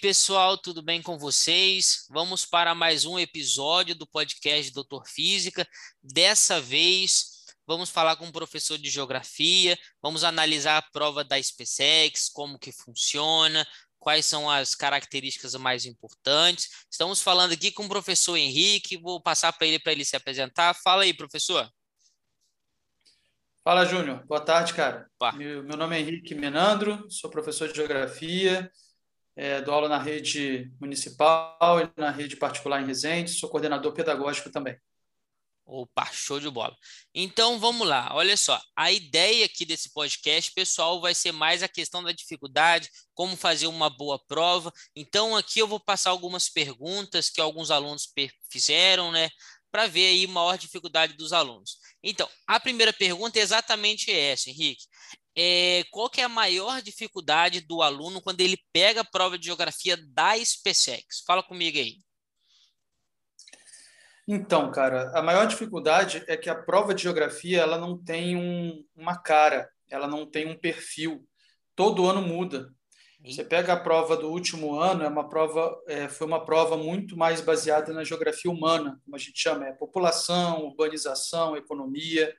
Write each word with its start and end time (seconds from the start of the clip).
pessoal, 0.00 0.56
tudo 0.56 0.80
bem 0.80 1.02
com 1.02 1.18
vocês? 1.18 2.06
Vamos 2.08 2.46
para 2.46 2.74
mais 2.74 3.04
um 3.04 3.18
episódio 3.18 3.94
do 3.94 4.06
podcast 4.06 4.72
Doutor 4.72 5.06
Física. 5.06 5.68
Dessa 6.02 6.58
vez, 6.58 7.44
vamos 7.66 7.90
falar 7.90 8.16
com 8.16 8.24
um 8.24 8.32
professor 8.32 8.78
de 8.78 8.88
geografia, 8.88 9.78
vamos 10.00 10.24
analisar 10.24 10.78
a 10.78 10.82
prova 10.90 11.22
da 11.22 11.40
SpaceX, 11.40 12.30
como 12.30 12.58
que 12.58 12.72
funciona, 12.72 13.66
quais 13.98 14.24
são 14.24 14.48
as 14.48 14.74
características 14.74 15.54
mais 15.56 15.84
importantes. 15.84 16.86
Estamos 16.90 17.20
falando 17.20 17.52
aqui 17.52 17.70
com 17.70 17.84
o 17.84 17.88
professor 17.88 18.38
Henrique, 18.38 18.96
vou 18.96 19.20
passar 19.20 19.52
para 19.52 19.66
ele 19.66 19.78
para 19.78 19.92
ele 19.92 20.04
se 20.06 20.16
apresentar. 20.16 20.72
Fala 20.72 21.02
aí, 21.02 21.12
professor. 21.12 21.70
Fala, 23.62 23.84
Júnior. 23.84 24.24
Boa 24.26 24.40
tarde, 24.40 24.72
cara. 24.72 25.06
Meu, 25.34 25.62
meu, 25.62 25.76
nome 25.76 25.94
é 25.94 26.00
Henrique 26.00 26.34
Menandro, 26.34 27.04
sou 27.10 27.28
professor 27.28 27.68
de 27.68 27.76
Geografia, 27.76 28.72
é, 29.36 29.60
dou 29.62 29.74
aula 29.74 29.88
na 29.88 29.98
rede 29.98 30.70
municipal 30.80 31.80
e 31.80 32.00
na 32.00 32.10
rede 32.10 32.36
particular 32.36 32.82
em 32.82 32.86
Resende, 32.86 33.30
sou 33.30 33.48
coordenador 33.48 33.92
pedagógico 33.92 34.50
também. 34.50 34.76
Opa, 35.72 36.04
show 36.12 36.40
de 36.40 36.50
bola. 36.50 36.76
Então 37.14 37.60
vamos 37.60 37.86
lá, 37.86 38.10
olha 38.12 38.36
só. 38.36 38.60
A 38.74 38.90
ideia 38.90 39.44
aqui 39.46 39.64
desse 39.64 39.92
podcast, 39.92 40.50
pessoal, 40.52 41.00
vai 41.00 41.14
ser 41.14 41.30
mais 41.30 41.62
a 41.62 41.68
questão 41.68 42.02
da 42.02 42.10
dificuldade, 42.10 42.90
como 43.14 43.36
fazer 43.36 43.68
uma 43.68 43.88
boa 43.88 44.18
prova. 44.26 44.72
Então 44.96 45.36
aqui 45.36 45.60
eu 45.60 45.68
vou 45.68 45.78
passar 45.78 46.10
algumas 46.10 46.48
perguntas 46.48 47.30
que 47.30 47.40
alguns 47.40 47.70
alunos 47.70 48.12
fizeram, 48.50 49.12
né? 49.12 49.30
Para 49.70 49.86
ver 49.86 50.08
aí 50.08 50.26
maior 50.26 50.58
dificuldade 50.58 51.12
dos 51.12 51.32
alunos. 51.32 51.78
Então, 52.02 52.28
a 52.48 52.58
primeira 52.58 52.92
pergunta 52.92 53.38
é 53.38 53.42
exatamente 53.42 54.10
essa, 54.10 54.50
Henrique. 54.50 54.86
É, 55.42 55.84
qual 55.90 56.10
que 56.10 56.20
é 56.20 56.24
a 56.24 56.28
maior 56.28 56.82
dificuldade 56.82 57.62
do 57.62 57.80
aluno 57.80 58.20
quando 58.20 58.42
ele 58.42 58.58
pega 58.74 59.00
a 59.00 59.04
prova 59.10 59.38
de 59.38 59.46
geografia 59.46 59.96
da 59.96 60.36
SpaceX? 60.36 61.22
Fala 61.26 61.42
comigo 61.42 61.78
aí. 61.78 61.96
Então, 64.28 64.70
cara, 64.70 65.10
a 65.14 65.22
maior 65.22 65.46
dificuldade 65.46 66.22
é 66.26 66.36
que 66.36 66.50
a 66.50 66.54
prova 66.54 66.94
de 66.94 67.04
geografia 67.04 67.62
ela 67.62 67.78
não 67.78 67.96
tem 67.96 68.36
um, 68.36 68.84
uma 68.94 69.16
cara, 69.16 69.70
ela 69.88 70.06
não 70.06 70.30
tem 70.30 70.46
um 70.46 70.58
perfil. 70.58 71.26
Todo 71.74 72.06
ano 72.06 72.20
muda. 72.20 72.70
Você 73.24 73.42
pega 73.42 73.72
a 73.72 73.80
prova 73.80 74.18
do 74.18 74.28
último 74.28 74.78
ano, 74.78 75.04
é 75.04 75.08
uma 75.08 75.26
prova, 75.26 75.74
é, 75.88 76.06
foi 76.06 76.26
uma 76.26 76.44
prova 76.44 76.76
muito 76.76 77.16
mais 77.16 77.40
baseada 77.40 77.94
na 77.94 78.04
geografia 78.04 78.50
humana, 78.50 79.00
como 79.06 79.16
a 79.16 79.18
gente 79.18 79.40
chama, 79.40 79.66
é 79.66 79.72
população, 79.72 80.66
urbanização, 80.66 81.56
economia. 81.56 82.30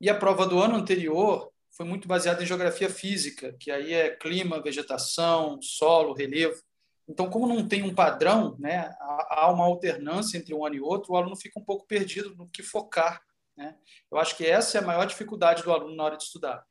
E 0.00 0.10
a 0.10 0.18
prova 0.18 0.48
do 0.48 0.58
ano 0.58 0.74
anterior 0.74 1.53
foi 1.76 1.84
muito 1.84 2.06
baseada 2.06 2.42
em 2.42 2.46
geografia 2.46 2.88
física, 2.88 3.54
que 3.58 3.70
aí 3.70 3.92
é 3.92 4.10
clima, 4.10 4.62
vegetação, 4.62 5.60
solo, 5.60 6.14
relevo. 6.14 6.60
Então, 7.08 7.28
como 7.28 7.46
não 7.46 7.66
tem 7.66 7.82
um 7.82 7.94
padrão, 7.94 8.56
né, 8.58 8.94
há 9.00 9.50
uma 9.52 9.64
alternância 9.64 10.38
entre 10.38 10.54
um 10.54 10.64
ano 10.64 10.76
e 10.76 10.80
outro, 10.80 11.12
o 11.12 11.16
aluno 11.16 11.36
fica 11.36 11.58
um 11.58 11.64
pouco 11.64 11.86
perdido 11.86 12.34
no 12.36 12.48
que 12.48 12.62
focar. 12.62 13.20
Né? 13.56 13.76
Eu 14.10 14.18
acho 14.18 14.36
que 14.36 14.46
essa 14.46 14.78
é 14.78 14.80
a 14.80 14.86
maior 14.86 15.04
dificuldade 15.04 15.62
do 15.62 15.72
aluno 15.72 15.94
na 15.94 16.04
hora 16.04 16.16
de 16.16 16.24
estudar. 16.24 16.64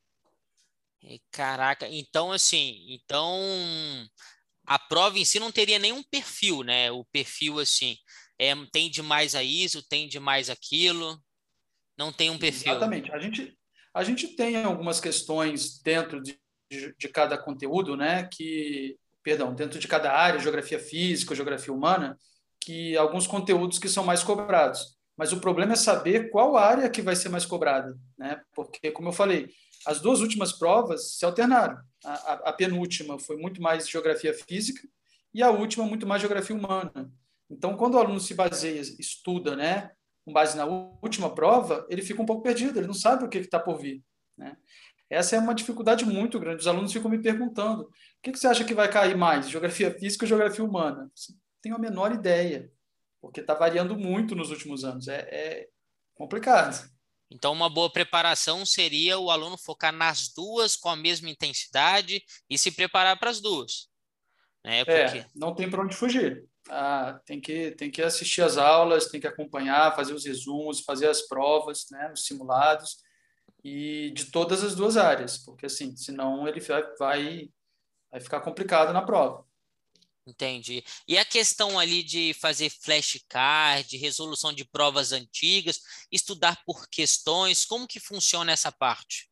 Caraca, 1.31 1.85
então 1.89 2.31
assim, 2.31 2.85
então 2.87 3.37
a 4.65 4.79
prova 4.79 5.19
em 5.19 5.25
si 5.25 5.37
não 5.37 5.51
teria 5.51 5.77
nenhum 5.77 6.01
perfil, 6.01 6.63
né? 6.63 6.89
O 6.91 7.03
perfil 7.05 7.59
assim, 7.59 7.97
é, 8.39 8.53
tende 8.71 9.01
mais 9.01 9.35
a 9.35 9.43
isso, 9.43 9.85
tende 9.87 10.17
mais 10.17 10.49
aquilo, 10.49 11.21
não 11.97 12.11
tem 12.13 12.29
um 12.29 12.39
perfil. 12.39 12.71
Exatamente. 12.71 13.11
A 13.11 13.19
gente, 13.19 13.53
a 13.93 14.03
gente 14.03 14.27
tem 14.35 14.63
algumas 14.63 14.99
questões 14.99 15.79
dentro 15.81 16.21
de, 16.21 16.39
de, 16.69 17.09
cada 17.09 17.37
conteúdo, 17.37 17.95
né? 17.95 18.27
Que 18.31 18.97
perdão, 19.21 19.53
dentro 19.53 19.79
de 19.79 19.87
cada 19.87 20.11
área, 20.11 20.39
geografia 20.39 20.79
física, 20.79 21.35
geografia 21.35 21.73
humana, 21.73 22.17
que 22.59 22.97
alguns 22.97 23.25
conteúdos 23.25 23.79
que 23.79 23.87
são 23.87 24.03
mais 24.03 24.23
cobrados. 24.23 24.97
Mas 25.15 25.31
o 25.31 25.39
problema 25.39 25.73
é 25.73 25.77
saber 25.77 26.29
qual 26.29 26.57
área 26.57 26.89
que 26.89 27.01
vai 27.01 27.15
ser 27.15 27.29
mais 27.29 27.45
cobrada, 27.45 27.95
né? 28.17 28.41
Porque, 28.53 28.91
como 28.91 29.09
eu 29.09 29.13
falei, 29.13 29.49
as 29.85 29.99
duas 29.99 30.21
últimas 30.21 30.51
provas 30.51 31.13
se 31.15 31.25
alternaram. 31.25 31.77
A, 32.03 32.13
a, 32.13 32.33
a 32.49 32.53
penúltima 32.53 33.19
foi 33.19 33.37
muito 33.37 33.61
mais 33.61 33.87
geografia 33.87 34.33
física 34.33 34.81
e 35.33 35.41
a 35.43 35.51
última 35.51 35.85
muito 35.85 36.07
mais 36.07 36.21
geografia 36.21 36.55
humana. 36.55 37.11
Então, 37.49 37.77
quando 37.77 37.95
o 37.95 37.99
aluno 37.99 38.19
se 38.19 38.33
baseia, 38.33 38.81
estuda, 38.81 39.55
né, 39.55 39.91
com 40.25 40.31
base 40.31 40.55
na 40.55 40.65
última 40.65 41.33
prova, 41.33 41.85
ele 41.89 42.01
fica 42.01 42.21
um 42.21 42.25
pouco 42.25 42.43
perdido, 42.43 42.79
ele 42.79 42.87
não 42.87 42.93
sabe 42.93 43.25
o 43.25 43.29
que 43.29 43.37
está 43.37 43.59
por 43.59 43.77
vir. 43.77 44.03
Né? 44.37 44.55
Essa 45.09 45.35
é 45.35 45.39
uma 45.39 45.53
dificuldade 45.53 46.05
muito 46.05 46.39
grande. 46.39 46.61
Os 46.61 46.67
alunos 46.67 46.91
ficam 46.91 47.09
me 47.09 47.21
perguntando: 47.21 47.83
o 47.83 47.91
que, 48.21 48.31
que 48.31 48.39
você 48.39 48.47
acha 48.47 48.63
que 48.63 48.73
vai 48.73 48.89
cair 48.89 49.15
mais, 49.15 49.49
geografia 49.49 49.91
física 49.91 50.23
ou 50.23 50.29
geografia 50.29 50.63
humana? 50.63 51.11
Tenho 51.61 51.75
a 51.75 51.79
menor 51.79 52.11
ideia, 52.11 52.71
porque 53.21 53.41
está 53.41 53.53
variando 53.53 53.97
muito 53.97 54.35
nos 54.35 54.49
últimos 54.49 54.83
anos. 54.83 55.07
É, 55.07 55.19
é 55.31 55.67
complicado. 56.15 56.91
Então, 57.29 57.51
uma 57.51 57.69
boa 57.69 57.91
preparação 57.91 58.65
seria 58.65 59.17
o 59.17 59.31
aluno 59.31 59.57
focar 59.57 59.91
nas 59.91 60.29
duas 60.29 60.75
com 60.75 60.89
a 60.89 60.95
mesma 60.95 61.29
intensidade 61.29 62.23
e 62.47 62.57
se 62.59 62.71
preparar 62.71 63.17
para 63.17 63.31
as 63.31 63.41
duas. 63.41 63.89
Né? 64.63 64.81
É, 64.81 64.85
porque... 64.85 65.17
É, 65.19 65.25
não 65.35 65.55
tem 65.55 65.69
para 65.69 65.81
onde 65.81 65.95
fugir. 65.95 66.47
Ah, 66.69 67.19
tem, 67.25 67.41
que, 67.41 67.71
tem 67.71 67.91
que 67.91 68.01
assistir 68.01 68.41
as 68.41 68.57
aulas, 68.57 69.07
tem 69.07 69.19
que 69.19 69.27
acompanhar, 69.27 69.95
fazer 69.95 70.13
os 70.13 70.25
resumos, 70.25 70.81
fazer 70.81 71.07
as 71.07 71.21
provas, 71.23 71.87
né, 71.91 72.11
os 72.13 72.25
simulados 72.25 72.97
e 73.63 74.11
de 74.11 74.25
todas 74.25 74.63
as 74.63 74.75
duas 74.75 74.97
áreas, 74.97 75.37
porque 75.37 75.65
assim, 75.65 75.95
senão 75.95 76.47
ele 76.47 76.59
vai, 76.59 76.83
vai, 76.97 77.49
vai 78.11 78.21
ficar 78.21 78.41
complicado 78.41 78.93
na 78.93 79.01
prova. 79.01 79.45
Entendi. 80.25 80.83
E 81.05 81.17
a 81.17 81.25
questão 81.25 81.77
ali 81.77 82.01
de 82.01 82.33
fazer 82.35 82.69
flashcard, 82.69 83.97
resolução 83.97 84.53
de 84.53 84.63
provas 84.63 85.11
antigas, 85.11 85.81
estudar 86.09 86.63
por 86.65 86.87
questões, 86.87 87.65
como 87.65 87.87
que 87.87 87.99
funciona 87.99 88.51
essa 88.51 88.71
parte? 88.71 89.29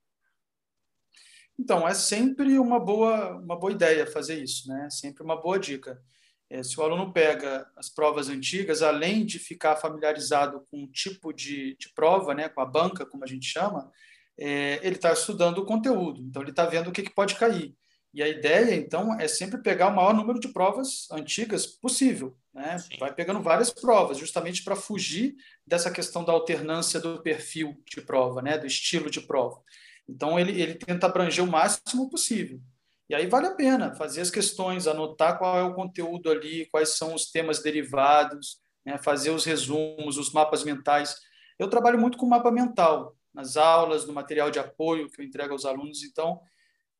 Então, 1.58 1.88
é 1.88 1.94
sempre 1.94 2.60
uma 2.60 2.80
boa, 2.80 3.38
uma 3.38 3.58
boa 3.58 3.72
ideia 3.72 4.06
fazer 4.06 4.44
isso, 4.44 4.68
né? 4.68 4.90
Sempre 4.90 5.24
uma 5.24 5.40
boa 5.40 5.60
dica. 5.60 6.04
É, 6.52 6.62
se 6.64 6.78
o 6.78 6.84
aluno 6.84 7.14
pega 7.14 7.66
as 7.78 7.90
provas 7.90 8.28
antigas, 8.28 8.82
além 8.82 9.26
de 9.26 9.40
ficar 9.40 9.78
familiarizado 9.78 10.66
com 10.70 10.84
o 10.84 10.88
tipo 10.92 11.32
de, 11.32 11.78
de 11.78 11.88
prova, 11.94 12.34
né, 12.34 12.50
com 12.50 12.60
a 12.60 12.66
banca, 12.66 13.06
como 13.06 13.24
a 13.24 13.28
gente 13.28 13.46
chama, 13.46 13.90
é, 14.38 14.78
ele 14.84 14.96
está 14.96 15.14
estudando 15.14 15.60
o 15.60 15.66
conteúdo, 15.66 16.22
então 16.22 16.42
ele 16.42 16.52
está 16.52 16.66
vendo 16.66 16.90
o 16.90 16.92
que, 16.92 17.04
que 17.04 17.16
pode 17.16 17.36
cair. 17.36 17.74
E 18.14 18.22
a 18.22 18.28
ideia, 18.28 18.76
então, 18.76 19.18
é 19.18 19.30
sempre 19.30 19.62
pegar 19.62 19.88
o 19.88 19.96
maior 19.96 20.14
número 20.14 20.42
de 20.42 20.50
provas 20.50 21.08
antigas 21.10 21.66
possível. 21.66 22.36
Né? 22.54 22.76
Vai 23.00 23.14
pegando 23.14 23.42
várias 23.42 23.72
provas, 23.72 24.18
justamente 24.18 24.62
para 24.62 24.76
fugir 24.76 25.36
dessa 25.66 25.90
questão 25.90 26.26
da 26.26 26.34
alternância 26.34 27.00
do 27.00 27.24
perfil 27.24 27.82
de 27.86 28.02
prova, 28.02 28.42
né? 28.42 28.58
do 28.58 28.68
estilo 28.68 29.10
de 29.10 29.22
prova. 29.22 29.62
Então, 30.10 30.38
ele, 30.38 30.62
ele 30.62 30.76
tenta 30.76 31.06
abranger 31.06 31.46
o 31.46 31.50
máximo 31.50 32.10
possível. 32.10 32.60
E 33.12 33.14
aí 33.14 33.28
vale 33.28 33.48
a 33.48 33.56
pena 33.56 33.94
fazer 33.94 34.22
as 34.22 34.32
questões, 34.32 34.88
anotar 34.88 35.38
qual 35.38 35.60
é 35.60 35.64
o 35.64 35.74
conteúdo 35.74 36.32
ali, 36.32 36.66
quais 36.68 36.96
são 36.96 37.14
os 37.14 37.30
temas 37.30 37.62
derivados, 37.62 38.62
né? 38.86 38.98
fazer 38.98 39.32
os 39.32 39.44
resumos, 39.44 40.18
os 40.18 40.32
mapas 40.32 40.64
mentais. 40.64 41.18
Eu 41.60 41.70
trabalho 41.70 42.00
muito 42.00 42.18
com 42.18 42.26
mapa 42.26 42.50
mental 42.50 43.14
nas 43.34 43.58
aulas, 43.58 44.08
no 44.08 44.14
material 44.14 44.50
de 44.50 44.60
apoio 44.60 45.10
que 45.10 45.20
eu 45.20 45.26
entrego 45.26 45.52
aos 45.52 45.66
alunos. 45.66 46.04
Então, 46.04 46.40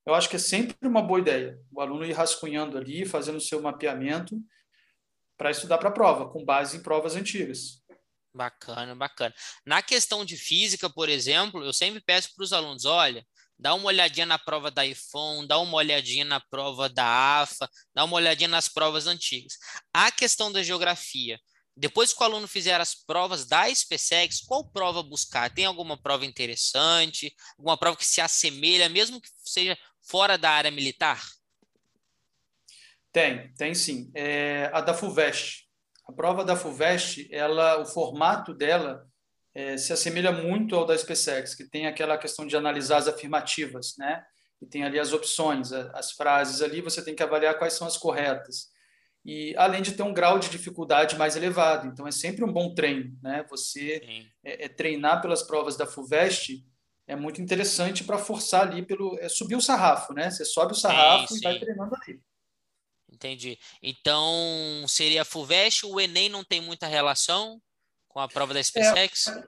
eu 0.06 0.14
acho 0.14 0.28
que 0.28 0.36
é 0.36 0.40
sempre 0.40 0.76
uma 0.86 1.02
boa 1.02 1.22
ideia 1.22 1.58
o 1.72 1.80
aluno 1.80 2.04
ir 2.04 2.12
rascunhando 2.12 2.78
ali, 2.78 3.06
fazendo 3.06 3.38
o 3.38 3.42
seu 3.42 3.62
mapeamento 3.62 4.38
para 5.38 5.50
estudar 5.50 5.78
para 5.78 5.88
a 5.88 5.94
prova, 5.94 6.30
com 6.30 6.44
base 6.44 6.76
em 6.76 6.84
provas 6.84 7.16
antigas. 7.16 7.82
Bacana, 8.36 8.94
bacana. 8.94 9.34
Na 9.66 9.82
questão 9.82 10.26
de 10.26 10.36
física, 10.36 10.90
por 10.90 11.08
exemplo, 11.08 11.64
eu 11.64 11.72
sempre 11.72 12.02
peço 12.02 12.36
para 12.36 12.44
os 12.44 12.52
alunos: 12.52 12.84
olha, 12.84 13.26
dá 13.62 13.76
uma 13.76 13.86
olhadinha 13.86 14.26
na 14.26 14.40
prova 14.40 14.72
da 14.72 14.84
iPhone, 14.84 15.48
dá 15.48 15.60
uma 15.60 15.78
olhadinha 15.78 16.26
na 16.26 16.40
prova 16.40 16.90
da 16.90 17.06
AFA, 17.42 17.70
dá 17.94 18.04
uma 18.04 18.16
olhadinha 18.16 18.48
nas 18.48 18.68
provas 18.68 19.06
antigas. 19.06 19.54
A 19.94 20.12
questão 20.12 20.52
da 20.52 20.64
geografia, 20.64 21.40
depois 21.78 22.12
que 22.12 22.22
o 22.22 22.26
aluno 22.26 22.48
fizer 22.48 22.82
as 22.82 22.96
provas 22.96 23.46
da 23.46 23.74
SpaceX, 23.74 24.42
qual 24.42 24.68
prova 24.72 25.04
buscar? 25.04 25.54
Tem 25.54 25.66
alguma 25.66 25.96
prova 25.96 26.26
interessante? 26.26 27.34
Alguma 27.56 27.78
prova 27.78 27.96
que 27.96 28.06
se 28.06 28.20
assemelha, 28.20 28.90
mesmo 28.90 29.22
que 29.22 29.30
seja 29.46 29.78
fora 30.02 30.40
da 30.40 30.50
área 30.50 30.72
militar? 30.72 31.22
Tem, 33.12 33.54
tem 33.54 33.76
sim. 33.76 34.12
É 34.16 34.72
a 34.74 34.82
da 34.82 34.94
FUVEST. 34.94 35.68
A 36.08 36.12
prova 36.12 36.44
da 36.44 36.56
FUVEST, 36.56 37.28
ela, 37.32 37.80
o 37.80 37.86
formato 37.86 38.56
dela 38.56 39.06
é, 39.54 39.78
se 39.78 39.92
assemelha 39.92 40.32
muito 40.32 40.76
ao 40.76 40.86
da 40.86 40.98
SpaceX, 40.98 41.54
que 41.54 41.66
tem 41.66 41.88
aquela 41.88 42.18
questão 42.18 42.48
de 42.48 42.56
analisar 42.56 42.98
as 42.98 43.08
afirmativas, 43.08 43.96
né? 43.98 44.24
E 44.62 44.66
tem 44.66 44.84
ali 44.84 45.00
as 45.00 45.12
opções, 45.12 45.72
as 45.74 46.12
frases 46.12 46.62
ali, 46.62 46.82
você 46.82 47.04
tem 47.04 47.16
que 47.16 47.24
avaliar 47.24 47.58
quais 47.58 47.74
são 47.74 47.88
as 47.88 47.98
corretas. 47.98 48.70
E 49.26 49.56
além 49.58 49.82
de 49.82 49.94
ter 49.94 50.04
um 50.04 50.14
grau 50.14 50.40
de 50.40 50.50
dificuldade 50.50 51.16
mais 51.16 51.36
elevado. 51.36 51.88
Então 51.88 52.08
é 52.08 52.12
sempre 52.12 52.44
um 52.44 52.52
bom 52.52 52.74
treino, 52.74 53.18
né? 53.22 53.46
Você 53.50 54.02
é, 54.44 54.66
é, 54.66 54.68
treinar 54.68 55.22
pelas 55.22 55.44
provas 55.44 55.76
da 55.76 55.86
FUVEST 55.86 56.66
é 57.08 57.16
muito 57.16 57.42
interessante 57.42 58.04
para 58.04 58.18
forçar 58.18 58.68
ali 58.68 58.84
pelo 58.84 59.18
é 59.20 59.28
subir 59.28 59.56
o 59.56 59.62
sarrafo, 59.62 60.14
né? 60.14 60.30
Você 60.30 60.46
sobe 60.46 60.74
o 60.74 60.76
sarrafo 60.76 61.28
sim, 61.28 61.36
sim. 61.36 61.40
e 61.40 61.44
vai 61.44 61.60
treinando 61.60 61.96
ali. 61.96 62.22
Entendi. 63.12 63.60
Então, 63.84 64.86
seria 64.88 65.24
a 65.24 65.26
FUVEST, 65.26 65.86
o 65.86 66.00
Enem 66.00 66.30
não 66.30 66.44
tem 66.44 66.62
muita 66.62 66.88
relação 66.88 67.62
com 68.12 68.20
a 68.20 68.28
prova 68.28 68.54
da 68.54 68.64
SpaceX? 68.64 69.28
É, 69.28 69.44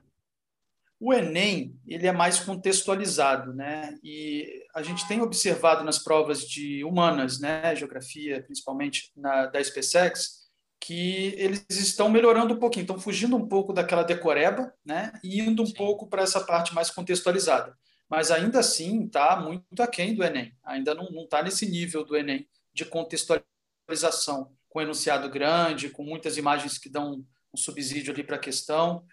o 0.98 1.12
Enem, 1.12 1.78
ele 1.86 2.06
é 2.06 2.12
mais 2.12 2.40
contextualizado, 2.40 3.52
né? 3.52 3.98
E 4.02 4.64
a 4.74 4.82
gente 4.82 5.06
tem 5.06 5.20
observado 5.20 5.84
nas 5.84 5.98
provas 5.98 6.48
de 6.48 6.82
humanas, 6.84 7.38
né, 7.38 7.76
geografia, 7.76 8.42
principalmente 8.42 9.12
na 9.16 9.46
da 9.46 9.62
SpaceX, 9.62 10.44
que 10.80 11.34
eles 11.36 11.64
estão 11.70 12.08
melhorando 12.08 12.54
um 12.54 12.58
pouquinho, 12.58 12.84
estão 12.84 12.98
fugindo 12.98 13.36
um 13.36 13.46
pouco 13.46 13.72
daquela 13.72 14.02
decoreba, 14.02 14.72
né, 14.84 15.12
e 15.22 15.40
indo 15.40 15.62
um 15.62 15.66
Sim. 15.66 15.74
pouco 15.74 16.06
para 16.06 16.22
essa 16.22 16.40
parte 16.40 16.74
mais 16.74 16.90
contextualizada. 16.90 17.76
Mas 18.08 18.30
ainda 18.30 18.60
assim 18.60 19.04
está 19.04 19.36
muito 19.36 19.82
aquém 19.82 20.14
do 20.14 20.22
Enem, 20.22 20.54
ainda 20.62 20.94
não 20.94 21.06
está 21.22 21.42
nesse 21.42 21.66
nível 21.66 22.04
do 22.04 22.16
Enem 22.16 22.46
de 22.72 22.84
contextualização, 22.84 24.52
com 24.68 24.80
enunciado 24.80 25.28
grande, 25.30 25.88
com 25.88 26.02
muitas 26.02 26.36
imagens 26.36 26.76
que 26.76 26.88
dão 26.88 27.24
um 27.54 27.56
subsídio 27.56 28.12
ali 28.12 28.22
para 28.22 28.36
a 28.36 28.40
questão. 28.40 29.04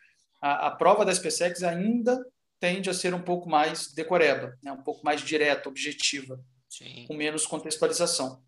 A 0.41 0.71
prova 0.71 1.05
da 1.05 1.13
SpaceX 1.13 1.61
ainda 1.61 2.19
tende 2.59 2.89
a 2.89 2.93
ser 2.93 3.13
um 3.13 3.21
pouco 3.21 3.47
mais 3.47 3.93
decoreba, 3.93 4.57
né? 4.61 4.71
um 4.71 4.83
pouco 4.83 5.05
mais 5.05 5.21
direta, 5.21 5.69
objetiva, 5.69 6.39
Sim. 6.67 7.05
com 7.07 7.13
menos 7.13 7.45
contextualização. 7.45 8.43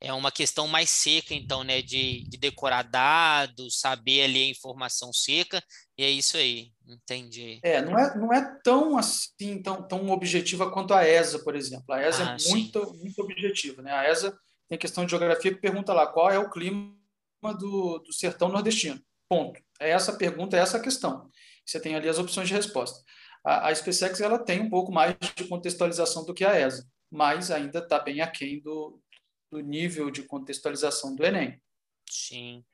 É 0.00 0.12
uma 0.12 0.32
questão 0.32 0.66
mais 0.66 0.90
seca, 0.90 1.34
então, 1.34 1.62
né? 1.62 1.80
De, 1.80 2.24
de 2.28 2.36
decorar 2.36 2.82
dados, 2.82 3.78
saber 3.78 4.22
ali 4.22 4.42
a 4.42 4.48
informação 4.48 5.12
seca, 5.12 5.62
e 5.96 6.02
é 6.02 6.10
isso 6.10 6.36
aí, 6.36 6.72
entendi. 6.84 7.60
É, 7.62 7.80
não 7.80 7.96
é, 7.96 8.16
não 8.16 8.32
é 8.32 8.58
tão 8.64 8.98
assim, 8.98 9.62
tão, 9.62 9.86
tão 9.86 10.10
objetiva 10.10 10.68
quanto 10.70 10.94
a 10.94 11.08
ESA, 11.08 11.38
por 11.40 11.54
exemplo. 11.54 11.94
A 11.94 12.02
ESA 12.02 12.22
é 12.22 12.26
ah, 12.26 12.36
é 12.40 12.48
muito, 12.50 12.92
muito 12.94 13.22
objetiva, 13.22 13.80
né? 13.80 13.92
A 13.92 14.10
ESA 14.10 14.36
tem 14.68 14.78
questão 14.78 15.04
de 15.04 15.10
geografia 15.10 15.54
que 15.54 15.60
pergunta 15.60 15.92
lá 15.92 16.08
qual 16.08 16.28
é 16.28 16.38
o 16.38 16.50
clima 16.50 16.97
do, 17.42 17.98
do 17.98 18.12
sertão 18.12 18.48
nordestino. 18.48 19.00
Ponto. 19.28 19.60
É 19.80 19.90
essa 19.90 20.16
pergunta, 20.16 20.56
é 20.56 20.60
essa 20.60 20.78
a 20.78 20.82
questão. 20.82 21.30
Você 21.64 21.80
tem 21.80 21.94
ali 21.94 22.08
as 22.08 22.18
opções 22.18 22.48
de 22.48 22.54
resposta. 22.54 23.02
A, 23.44 23.68
a 23.68 23.74
SpaceX 23.74 24.20
ela 24.20 24.38
tem 24.38 24.60
um 24.60 24.70
pouco 24.70 24.90
mais 24.90 25.16
de 25.36 25.44
contextualização 25.44 26.24
do 26.24 26.34
que 26.34 26.44
a 26.44 26.58
ESA, 26.58 26.88
mas 27.10 27.50
ainda 27.50 27.78
está 27.78 27.98
bem 27.98 28.20
aquém 28.20 28.60
do, 28.60 29.00
do 29.50 29.60
nível 29.60 30.10
de 30.10 30.22
contextualização 30.22 31.14
do 31.14 31.24
Enem. 31.24 31.60
Sim. 32.08 32.64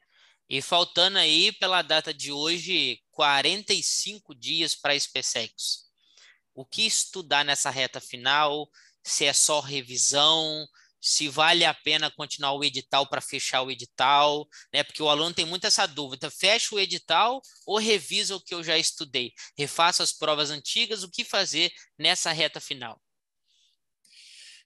E 0.49 0.61
faltando 0.61 1.19
aí, 1.19 1.53
pela 1.53 1.83
data 1.83 2.13
de 2.13 2.31
hoje, 2.31 3.01
45 3.11 4.35
dias 4.35 4.75
para 4.75 4.93
a 4.93 5.01
SpaceX. 5.01 5.85
O 6.55 6.65
que 6.65 6.87
estudar 6.87 7.45
nessa 7.45 7.71
reta 7.71 8.01
final? 8.01 8.69
Se 9.03 9.25
é 9.25 9.33
só 9.33 9.61
revisão? 9.61 10.67
Se 11.07 11.29
vale 11.29 11.67
a 11.67 11.75
pena 11.75 12.11
continuar 12.11 12.55
o 12.55 12.65
edital 12.65 13.07
para 13.07 13.21
fechar 13.21 13.61
o 13.61 13.71
edital? 13.71 14.49
Né? 14.73 14.83
Porque 14.83 15.03
o 15.03 15.11
aluno 15.11 15.35
tem 15.35 15.45
muito 15.45 15.67
essa 15.67 15.85
dúvida: 15.87 16.31
fecha 16.31 16.75
o 16.75 16.81
edital 16.81 17.43
ou 17.67 17.77
revisa 17.77 18.35
o 18.35 18.41
que 18.41 18.55
eu 18.55 18.65
já 18.65 18.79
estudei? 18.79 19.31
Refaço 19.55 20.03
as 20.03 20.15
provas 20.15 20.51
antigas? 20.51 21.03
O 21.03 21.11
que 21.11 21.23
fazer 21.23 21.71
nessa 21.99 22.33
reta 22.33 22.59
final? 22.59 22.99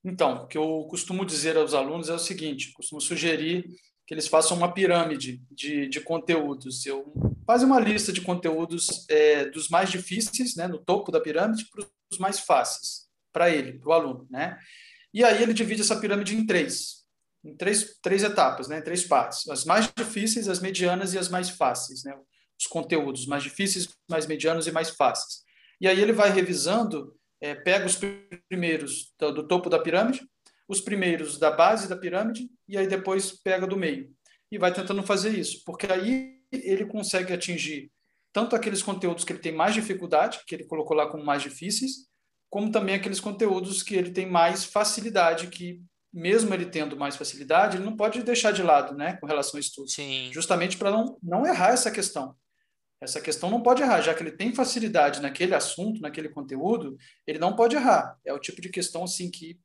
Então, 0.05 0.45
o 0.45 0.47
que 0.47 0.57
eu 0.57 0.87
costumo 0.89 1.27
dizer 1.27 1.57
aos 1.57 1.75
alunos 1.75 2.09
é 2.09 2.15
o 2.15 2.21
seguinte: 2.21 2.71
costumo 2.73 3.01
sugerir 3.01 3.65
que 4.07 4.15
eles 4.15 4.29
façam 4.29 4.57
uma 4.57 4.73
pirâmide 4.73 5.43
de, 5.51 5.89
de 5.89 6.01
conteúdos. 6.01 6.87
Eu 6.87 7.13
faz 7.45 7.65
uma 7.65 7.81
lista 7.81 8.13
de 8.13 8.21
conteúdos 8.21 9.05
é, 9.11 9.47
dos 9.47 9.69
mais 9.69 9.91
difíceis, 9.91 10.55
né, 10.55 10.69
no 10.69 10.79
topo 10.79 11.11
da 11.11 11.21
pirâmide, 11.21 11.69
para 11.69 11.85
os 12.13 12.19
mais 12.19 12.39
fáceis 12.39 13.09
para 13.33 13.51
ele, 13.51 13.75
para 13.75 13.89
o 13.89 13.93
aluno, 13.93 14.27
né? 14.31 14.59
E 15.13 15.25
aí 15.25 15.43
ele 15.43 15.55
divide 15.55 15.81
essa 15.81 15.99
pirâmide 15.99 16.35
em 16.37 16.47
três, 16.47 17.05
em 17.45 17.57
três, 17.57 17.99
três 18.03 18.23
etapas, 18.23 18.69
né, 18.69 18.79
em 18.79 18.83
três 18.83 19.05
partes: 19.05 19.49
as 19.49 19.65
mais 19.65 19.91
difíceis, 19.97 20.49
as 20.49 20.61
medianas 20.61 21.15
e 21.15 21.19
as 21.19 21.29
mais 21.29 21.51
fáceis, 21.51 22.05
né? 22.05 22.15
Os 22.59 22.67
conteúdos 22.67 23.27
mais 23.27 23.43
difíceis, 23.43 23.89
mais 24.11 24.27
medianos 24.27 24.67
e 24.67 24.73
mais 24.73 24.91
fáceis. 24.91 25.45
E 25.81 25.87
aí 25.87 26.01
ele 26.01 26.13
vai 26.13 26.31
revisando, 26.31 27.15
é, 27.41 27.55
pega 27.55 27.87
os 27.87 27.97
primeiros 28.49 29.15
do, 29.19 29.33
do 29.33 29.47
topo 29.47 29.71
da 29.71 29.79
pirâmide, 29.79 30.27
os 30.67 30.81
primeiros 30.81 31.39
da 31.39 31.51
base 31.51 31.89
da 31.89 31.97
pirâmide 31.97 32.49
e 32.69 32.77
aí 32.77 32.87
depois 32.87 33.33
pega 33.43 33.67
do 33.67 33.77
meio. 33.77 34.13
E 34.51 34.59
vai 34.59 34.73
tentando 34.73 35.03
fazer 35.03 35.39
isso, 35.39 35.63
porque 35.65 35.87
aí 35.87 36.39
ele 36.53 36.87
consegue 36.87 37.33
atingir 37.33 37.93
tanto 38.33 38.57
aqueles 38.57 38.83
conteúdos 38.83 39.25
que 39.25 39.33
ele 39.33 39.41
tem 39.41 39.53
mais 39.53 39.75
dificuldade, 39.75 40.41
que 40.47 40.55
ele 40.55 40.65
colocou 40.65 40.97
lá 40.97 41.09
como 41.09 41.25
mais 41.25 41.43
difíceis, 41.43 42.08
como 42.51 42.71
também 42.71 42.95
aqueles 42.95 43.21
conteúdos 43.21 43.83
que 43.83 43.95
ele 43.95 44.11
tem 44.11 44.27
mais 44.27 44.65
facilidade, 44.65 45.49
que 45.49 45.83
mesmo 46.13 46.53
ele 46.55 46.67
tendo 46.67 46.97
mais 46.97 47.17
facilidade, 47.17 47.77
ele 47.77 47.85
não 47.85 47.97
pode 47.97 48.23
deixar 48.23 48.53
de 48.53 48.63
lado, 48.63 48.97
né, 48.97 49.17
com 49.19 49.27
relação 49.27 49.59
ao 49.59 49.61
estudo. 49.61 49.89
Sim. 49.91 50.31
Justamente 50.33 50.77
para 50.77 50.91
não, 50.91 51.19
não 51.23 51.47
errar 51.47 51.73
essa 51.73 51.91
questão. 51.91 52.35
Essa 53.01 53.21
questão 53.21 53.51
não 53.51 53.63
pode 53.63 53.83
errar, 53.83 54.01
já 54.01 54.15
que 54.15 54.23
ele 54.23 54.33
tem 54.33 54.53
facilidade 54.53 55.21
naquele 55.21 55.55
assunto, 55.55 56.01
naquele 56.01 56.29
conteúdo, 56.31 56.97
ele 57.27 57.39
não 57.39 57.55
pode 57.55 57.77
errar. 57.77 58.19
É 58.25 58.33
o 58.33 58.41
tipo 58.41 58.61
de 58.61 58.71
questão 58.71 59.05
assim 59.05 59.31
que 59.31 59.61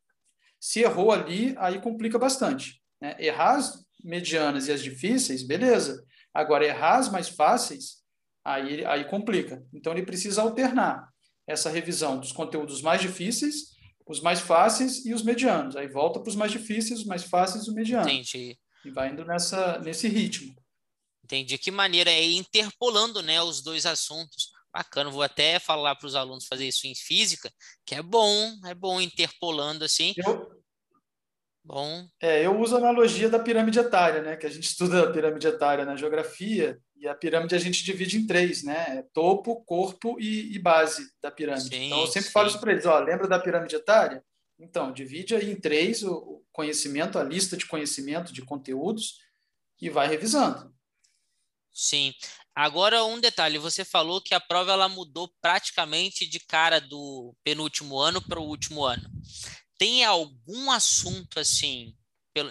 se 0.59 0.81
errou 0.81 1.11
ali, 1.11 1.55
aí 1.57 1.81
complica 1.81 2.19
bastante. 2.19 2.81
Né? 3.01 3.15
Errar 3.17 3.55
as 3.55 3.85
medianas 4.03 4.67
e 4.67 4.71
as 4.71 4.83
difíceis, 4.83 5.41
beleza. 5.41 6.05
Agora, 6.33 6.65
errar 6.65 6.97
as 6.97 7.09
mais 7.09 7.27
fáceis, 7.27 8.03
aí, 8.45 8.85
aí 8.85 9.05
complica. 9.05 9.65
Então, 9.73 9.93
ele 9.93 10.05
precisa 10.05 10.41
alternar 10.41 11.12
essa 11.47 11.69
revisão 11.69 12.19
dos 12.19 12.31
conteúdos 12.31 12.81
mais 12.81 13.01
difíceis, 13.01 13.73
os 14.07 14.19
mais 14.19 14.39
fáceis 14.39 15.05
e 15.05 15.13
os 15.13 15.23
medianos. 15.23 15.75
Aí 15.75 15.87
volta 15.87 16.19
para 16.19 16.29
os 16.29 16.35
mais 16.35 16.51
difíceis, 16.51 16.99
os 16.99 17.05
mais 17.05 17.23
fáceis 17.23 17.65
e 17.65 17.69
os 17.69 17.75
medianos. 17.75 18.07
Entendi. 18.07 18.57
E 18.85 18.91
vai 18.91 19.11
indo 19.11 19.25
nessa, 19.25 19.79
nesse 19.79 20.07
ritmo. 20.07 20.55
Entendi. 21.23 21.57
Que 21.57 21.71
maneira 21.71 22.11
é 22.11 22.23
interpolando 22.23 23.21
né, 23.21 23.41
os 23.41 23.61
dois 23.61 23.85
assuntos. 23.85 24.51
Bacana, 24.73 25.09
vou 25.09 25.21
até 25.21 25.59
falar 25.59 25.95
para 25.95 26.07
os 26.07 26.15
alunos 26.15 26.47
fazer 26.47 26.67
isso 26.67 26.87
em 26.87 26.95
física, 26.95 27.51
que 27.85 27.93
é 27.93 28.01
bom, 28.01 28.57
é 28.65 28.73
bom 28.73 28.99
interpolando 28.99 29.85
assim. 29.85 30.13
Eu, 30.17 30.52
bom. 31.63 32.07
É, 32.21 32.45
eu 32.45 32.59
uso 32.59 32.75
a 32.75 32.79
analogia 32.79 33.29
da 33.29 33.39
pirâmide 33.39 33.79
etária, 33.79 34.21
né? 34.21 34.35
Que 34.35 34.45
a 34.45 34.49
gente 34.49 34.65
estuda 34.65 35.03
a 35.03 35.11
pirâmide 35.11 35.47
etária 35.47 35.85
na 35.85 35.95
geografia, 35.95 36.79
e 36.95 37.07
a 37.07 37.15
pirâmide 37.15 37.55
a 37.55 37.59
gente 37.59 37.83
divide 37.83 38.17
em 38.17 38.25
três, 38.25 38.63
né? 38.63 38.97
É 38.99 39.05
topo, 39.13 39.63
corpo 39.65 40.17
e, 40.19 40.53
e, 40.55 40.59
base 40.59 41.09
da 41.21 41.29
pirâmide. 41.29 41.69
Sim, 41.69 41.87
então 41.87 42.01
eu 42.01 42.07
sempre 42.07 42.27
sim. 42.27 42.33
falo 42.33 42.47
isso 42.47 42.59
para 42.59 42.71
eles, 42.71 42.85
ó, 42.85 42.99
lembra 42.99 43.27
da 43.27 43.39
pirâmide 43.39 43.75
etária? 43.75 44.23
Então, 44.59 44.93
divide 44.93 45.35
aí 45.35 45.51
em 45.51 45.59
três 45.59 46.03
o 46.03 46.41
conhecimento, 46.51 47.19
a 47.19 47.23
lista 47.23 47.57
de 47.57 47.65
conhecimento, 47.65 48.31
de 48.31 48.41
conteúdos, 48.41 49.17
e 49.81 49.89
vai 49.89 50.07
revisando. 50.07 50.73
Sim. 51.73 52.13
Agora, 52.55 53.03
um 53.03 53.19
detalhe: 53.19 53.57
você 53.57 53.83
falou 53.83 54.21
que 54.21 54.33
a 54.33 54.39
prova 54.39 54.71
ela 54.71 54.87
mudou 54.87 55.29
praticamente 55.41 56.25
de 56.25 56.39
cara 56.39 56.79
do 56.79 57.35
penúltimo 57.43 57.99
ano 57.99 58.21
para 58.21 58.39
o 58.39 58.47
último 58.47 58.85
ano. 58.85 59.09
Tem 59.83 60.05
algum 60.05 60.71
assunto, 60.71 61.41
assim, 61.41 61.93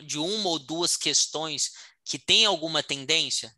de 0.04 0.18
uma 0.18 0.50
ou 0.50 0.58
duas 0.58 0.98
questões 0.98 1.72
que 2.04 2.18
tem 2.18 2.44
alguma 2.44 2.82
tendência? 2.82 3.50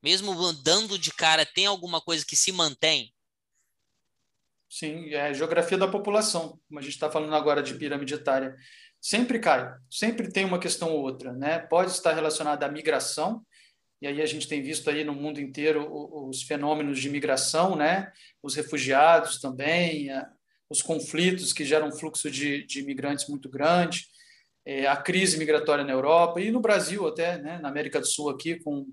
Mesmo 0.00 0.32
mudando 0.32 0.96
de 0.96 1.12
cara, 1.12 1.44
tem 1.44 1.66
alguma 1.66 2.00
coisa 2.00 2.24
que 2.24 2.36
se 2.36 2.52
mantém? 2.52 3.12
Sim, 4.70 5.12
é 5.12 5.34
geografia 5.34 5.76
da 5.76 5.88
população, 5.88 6.60
como 6.68 6.78
a 6.78 6.80
gente 6.80 6.92
está 6.92 7.10
falando 7.10 7.34
agora 7.34 7.60
de 7.60 7.74
pirâmide 7.74 8.14
etária. 8.14 8.54
Sempre 9.00 9.40
cai, 9.40 9.68
sempre 9.90 10.30
tem 10.30 10.44
uma 10.44 10.60
questão 10.60 10.92
ou 10.92 11.02
outra, 11.02 11.32
né? 11.32 11.58
Pode 11.58 11.90
estar 11.90 12.14
relacionada 12.14 12.66
à 12.66 12.70
migração, 12.70 13.44
e 14.00 14.06
aí 14.06 14.22
a 14.22 14.26
gente 14.26 14.46
tem 14.46 14.62
visto 14.62 14.88
aí 14.88 15.02
no 15.02 15.12
mundo 15.12 15.40
inteiro 15.40 15.88
os 16.28 16.44
fenômenos 16.44 17.00
de 17.00 17.10
migração, 17.10 17.74
né? 17.74 18.12
os 18.40 18.54
refugiados 18.54 19.40
também, 19.40 20.08
os 20.72 20.82
conflitos 20.82 21.52
que 21.52 21.64
geram 21.64 21.88
um 21.88 21.92
fluxo 21.92 22.30
de, 22.30 22.64
de 22.66 22.80
imigrantes 22.80 23.28
muito 23.28 23.48
grande, 23.48 24.06
é, 24.64 24.86
a 24.86 24.96
crise 24.96 25.38
migratória 25.38 25.84
na 25.84 25.92
Europa 25.92 26.40
e 26.40 26.50
no 26.50 26.60
Brasil 26.60 27.06
até, 27.06 27.38
né? 27.38 27.58
na 27.58 27.68
América 27.68 28.00
do 28.00 28.06
Sul 28.06 28.30
aqui, 28.30 28.60
com, 28.60 28.86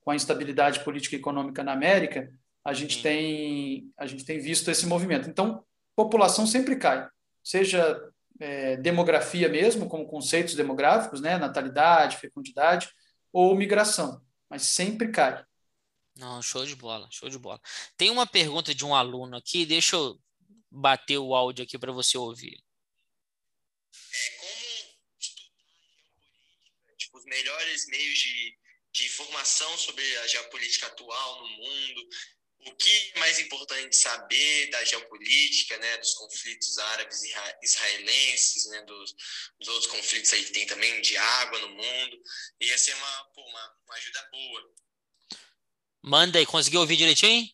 com 0.00 0.10
a 0.10 0.16
instabilidade 0.16 0.84
política 0.84 1.16
e 1.16 1.18
econômica 1.18 1.62
na 1.62 1.72
América, 1.72 2.30
a 2.64 2.72
gente, 2.72 3.02
tem, 3.02 3.90
a 3.96 4.06
gente 4.06 4.24
tem 4.24 4.38
visto 4.38 4.70
esse 4.70 4.86
movimento. 4.86 5.28
Então, 5.28 5.64
população 5.96 6.46
sempre 6.46 6.76
cai, 6.76 7.08
seja 7.42 8.00
é, 8.38 8.76
demografia 8.76 9.48
mesmo, 9.48 9.88
como 9.88 10.06
conceitos 10.06 10.54
demográficos, 10.54 11.20
né? 11.20 11.38
natalidade, 11.38 12.18
fecundidade, 12.18 12.90
ou 13.32 13.54
migração 13.54 14.20
mas 14.50 14.62
sempre 14.62 15.12
cai. 15.12 15.42
Não, 16.16 16.42
show 16.42 16.66
de 16.66 16.74
bola, 16.74 17.08
show 17.10 17.28
de 17.30 17.38
bola. 17.38 17.60
Tem 17.96 18.10
uma 18.10 18.26
pergunta 18.26 18.74
de 18.74 18.84
um 18.84 18.94
aluno 18.94 19.36
aqui, 19.36 19.64
deixa 19.64 19.94
eu 19.94 20.18
bater 20.70 21.18
o 21.18 21.34
áudio 21.34 21.64
aqui 21.64 21.78
para 21.78 21.92
você 21.92 22.16
ouvir. 22.16 22.62
É, 24.12 24.30
como 24.38 24.60
tipo, 26.96 27.18
os 27.18 27.24
melhores 27.24 27.86
meios 27.88 28.18
de, 28.18 28.58
de 28.92 29.06
informação 29.06 29.76
sobre 29.78 30.16
a 30.18 30.26
geopolítica 30.26 30.86
atual 30.86 31.42
no 31.42 31.48
mundo, 31.48 32.08
o 32.66 32.74
que 32.76 33.12
é 33.14 33.18
mais 33.18 33.38
importante 33.40 33.96
saber 33.96 34.68
da 34.68 34.84
geopolítica, 34.84 35.78
né, 35.78 35.96
dos 35.98 36.12
conflitos 36.14 36.78
árabes 36.78 37.22
e 37.22 37.32
israelenses, 37.62 38.66
né, 38.66 38.82
dos, 38.82 39.14
dos, 39.58 39.68
outros 39.68 39.86
conflitos 39.86 40.32
aí 40.32 40.44
que 40.44 40.52
tem 40.52 40.66
também 40.66 41.00
de 41.00 41.16
água 41.16 41.58
no 41.60 41.70
mundo. 41.70 42.22
Ia 42.60 42.76
ser 42.76 42.94
uma, 42.94 43.24
pô, 43.34 43.40
uma, 43.42 43.76
uma 43.86 43.94
ajuda 43.94 44.28
boa. 44.30 44.74
Manda 46.02 46.38
aí, 46.38 46.46
conseguiu 46.46 46.80
ouvir 46.80 46.96
direitinho? 46.96 47.48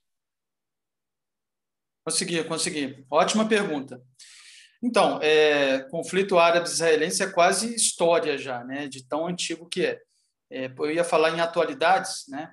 Consegui, 2.07 2.45
consegui. 2.45 3.05
Ótima 3.11 3.49
pergunta. 3.49 4.01
Então, 4.83 5.19
é, 5.23 5.81
conflito 5.91 6.39
árabe-israelense 6.39 7.23
é 7.23 7.31
quase 7.31 7.75
história 7.75 8.39
já, 8.39 8.63
né, 8.63 8.87
de 8.87 9.05
tão 9.05 9.27
antigo 9.27 9.69
que 9.69 9.87
é. 9.87 10.01
é 10.51 10.73
eu 10.79 10.91
ia 10.91 11.03
falar 11.03 11.31
em 11.31 11.41
atualidades, 11.41 12.25
né, 12.29 12.53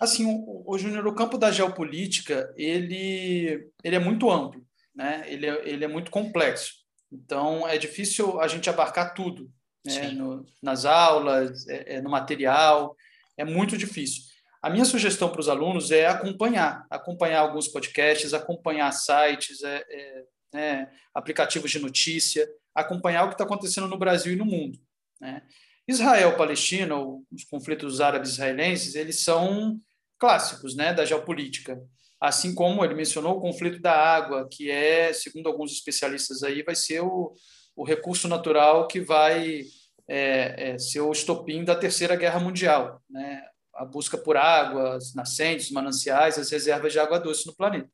Assim, 0.00 0.26
o, 0.26 0.64
o 0.66 0.78
Júnior, 0.78 1.06
o 1.06 1.14
campo 1.14 1.38
da 1.38 1.50
geopolítica, 1.50 2.52
ele, 2.56 3.70
ele 3.82 3.96
é 3.96 3.98
muito 3.98 4.30
amplo, 4.30 4.66
né? 4.94 5.24
ele, 5.26 5.46
é, 5.46 5.68
ele 5.68 5.84
é 5.84 5.88
muito 5.88 6.10
complexo. 6.10 6.74
Então, 7.12 7.66
é 7.66 7.78
difícil 7.78 8.40
a 8.40 8.48
gente 8.48 8.68
abarcar 8.68 9.14
tudo 9.14 9.50
né? 9.86 10.08
no, 10.10 10.44
nas 10.62 10.84
aulas, 10.84 11.66
é, 11.68 11.94
é, 11.96 12.00
no 12.02 12.10
material, 12.10 12.96
é 13.36 13.44
muito 13.44 13.78
difícil. 13.78 14.24
A 14.64 14.70
minha 14.70 14.86
sugestão 14.86 15.28
para 15.28 15.42
os 15.42 15.48
alunos 15.50 15.90
é 15.90 16.06
acompanhar, 16.06 16.86
acompanhar 16.88 17.40
alguns 17.40 17.68
podcasts, 17.68 18.32
acompanhar 18.32 18.90
sites, 18.92 19.62
é, 19.62 19.84
é, 19.90 20.24
né? 20.54 20.90
aplicativos 21.14 21.70
de 21.70 21.78
notícia, 21.78 22.48
acompanhar 22.74 23.24
o 23.24 23.28
que 23.28 23.34
está 23.34 23.44
acontecendo 23.44 23.86
no 23.86 23.98
Brasil 23.98 24.32
e 24.32 24.36
no 24.36 24.46
mundo. 24.46 24.78
Né? 25.20 25.42
Israel-Palestina, 25.86 26.96
os 26.96 27.44
conflitos 27.44 28.00
árabes-israelenses, 28.00 28.94
eles 28.94 29.20
são 29.20 29.78
clássicos 30.18 30.74
né, 30.74 30.94
da 30.94 31.04
geopolítica. 31.04 31.78
Assim 32.18 32.54
como 32.54 32.82
ele 32.82 32.94
mencionou 32.94 33.36
o 33.36 33.42
conflito 33.42 33.82
da 33.82 33.92
água, 33.92 34.48
que 34.50 34.70
é, 34.70 35.12
segundo 35.12 35.46
alguns 35.46 35.72
especialistas 35.72 36.42
aí, 36.42 36.62
vai 36.62 36.74
ser 36.74 37.02
o, 37.02 37.34
o 37.76 37.84
recurso 37.84 38.26
natural 38.28 38.88
que 38.88 38.98
vai 38.98 39.60
é, 40.08 40.70
é, 40.70 40.78
ser 40.78 41.02
o 41.02 41.12
estopim 41.12 41.64
da 41.64 41.76
Terceira 41.76 42.16
Guerra 42.16 42.40
Mundial, 42.40 43.02
né? 43.10 43.42
A 43.76 43.84
busca 43.84 44.16
por 44.16 44.36
águas, 44.36 45.14
nascentes, 45.14 45.70
mananciais, 45.70 46.38
as 46.38 46.50
reservas 46.50 46.92
de 46.92 46.98
água 46.98 47.18
doce 47.18 47.46
no 47.46 47.54
planeta. 47.54 47.90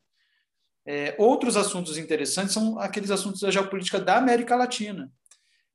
É, 0.87 1.15
outros 1.19 1.57
assuntos 1.57 1.99
interessantes 1.99 2.55
são 2.55 2.79
aqueles 2.79 3.11
assuntos 3.11 3.41
da 3.41 3.51
geopolítica 3.51 4.01
da 4.01 4.17
América 4.17 4.57
Latina, 4.57 5.11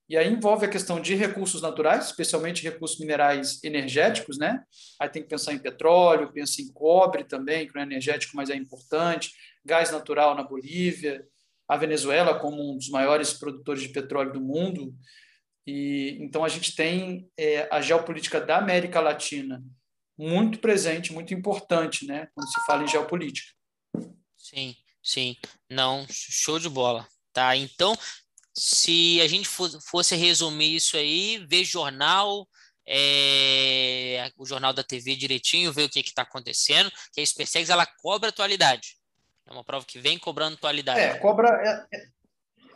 e 0.07 0.15
aí 0.15 0.31
envolve 0.31 0.65
a 0.65 0.69
questão 0.69 1.01
de 1.01 1.15
recursos 1.15 1.63
naturais, 1.63 2.05
especialmente 2.05 2.63
recursos 2.63 2.99
minerais 2.99 3.63
energéticos, 3.63 4.37
né? 4.37 4.63
Aí 4.99 5.09
tem 5.09 5.23
que 5.23 5.27
pensar 5.27 5.53
em 5.53 5.57
petróleo, 5.57 6.31
pensa 6.31 6.61
em 6.61 6.71
cobre 6.71 7.23
também, 7.23 7.67
que 7.67 7.73
não 7.73 7.81
é 7.81 7.85
energético, 7.85 8.37
mas 8.37 8.51
é 8.51 8.55
importante, 8.55 9.31
gás 9.65 9.91
natural 9.91 10.35
na 10.35 10.43
Bolívia, 10.43 11.25
a 11.67 11.75
Venezuela 11.75 12.37
como 12.37 12.71
um 12.71 12.77
dos 12.77 12.89
maiores 12.89 13.33
produtores 13.33 13.81
de 13.81 13.89
petróleo 13.89 14.31
do 14.31 14.39
mundo. 14.39 14.93
E 15.65 16.19
então 16.21 16.45
a 16.45 16.49
gente 16.49 16.75
tem 16.75 17.27
é, 17.35 17.67
a 17.71 17.81
geopolítica 17.81 18.39
da 18.39 18.57
América 18.57 19.01
Latina 19.01 19.63
muito 20.17 20.59
presente, 20.59 21.13
muito 21.13 21.33
importante, 21.33 22.05
né? 22.05 22.27
Quando 22.33 22.47
se 22.47 22.65
fala 22.65 22.83
em 22.83 22.87
geopolítica. 22.87 23.53
Sim, 24.37 24.75
sim, 25.03 25.35
não, 25.69 26.05
show 26.09 26.59
de 26.59 26.69
bola. 26.69 27.07
Tá, 27.33 27.55
então 27.55 27.97
se 28.57 29.19
a 29.21 29.27
gente 29.27 29.47
fosse 29.47 30.15
resumir 30.15 30.75
isso 30.75 30.95
aí, 30.95 31.45
ver 31.49 31.65
jornal, 31.65 32.47
é, 32.87 34.31
o 34.37 34.45
jornal 34.45 34.71
da 34.71 34.83
TV 34.83 35.15
direitinho, 35.15 35.73
ver 35.73 35.83
o 35.83 35.89
que 35.89 35.99
está 35.99 36.21
acontecendo, 36.21 36.89
que 37.11 37.19
a 37.19 37.25
SpaceX 37.25 37.69
ela 37.69 37.85
cobra 37.85 38.29
atualidade. 38.29 38.97
É 39.45 39.51
uma 39.51 39.63
prova 39.63 39.85
que 39.85 39.99
vem 39.99 40.17
cobrando 40.17 40.55
atualidade. 40.55 40.99
É, 40.99 41.19
cobra, 41.19 41.49
é, 41.49 41.97
é 41.97 42.14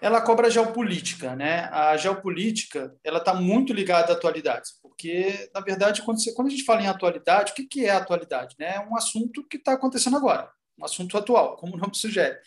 ela 0.02 0.22
cobra 0.22 0.50
geopolítica, 0.50 1.36
né? 1.36 1.70
A 1.72 1.96
geopolítica 1.98 2.96
ela 3.04 3.20
está 3.20 3.34
muito 3.34 3.74
ligada 3.74 4.14
à 4.14 4.16
atualidade, 4.16 4.70
porque 4.82 5.50
na 5.54 5.62
verdade 5.62 6.02
quando, 6.04 6.22
você, 6.22 6.34
quando 6.34 6.48
a 6.48 6.52
gente 6.52 6.64
fala 6.64 6.82
em 6.82 6.88
atualidade, 6.88 7.52
o 7.52 7.56
que, 7.56 7.66
que 7.66 7.86
é 7.86 7.92
atualidade? 7.92 8.56
Né? 8.60 8.76
É 8.76 8.80
um 8.80 8.96
assunto 8.96 9.46
que 9.48 9.58
está 9.58 9.74
acontecendo 9.74 10.18
agora, 10.18 10.50
um 10.80 10.86
assunto 10.86 11.18
atual, 11.18 11.58
como 11.58 11.76
o 11.76 11.78
nome 11.78 11.96
sugere. 11.96 12.38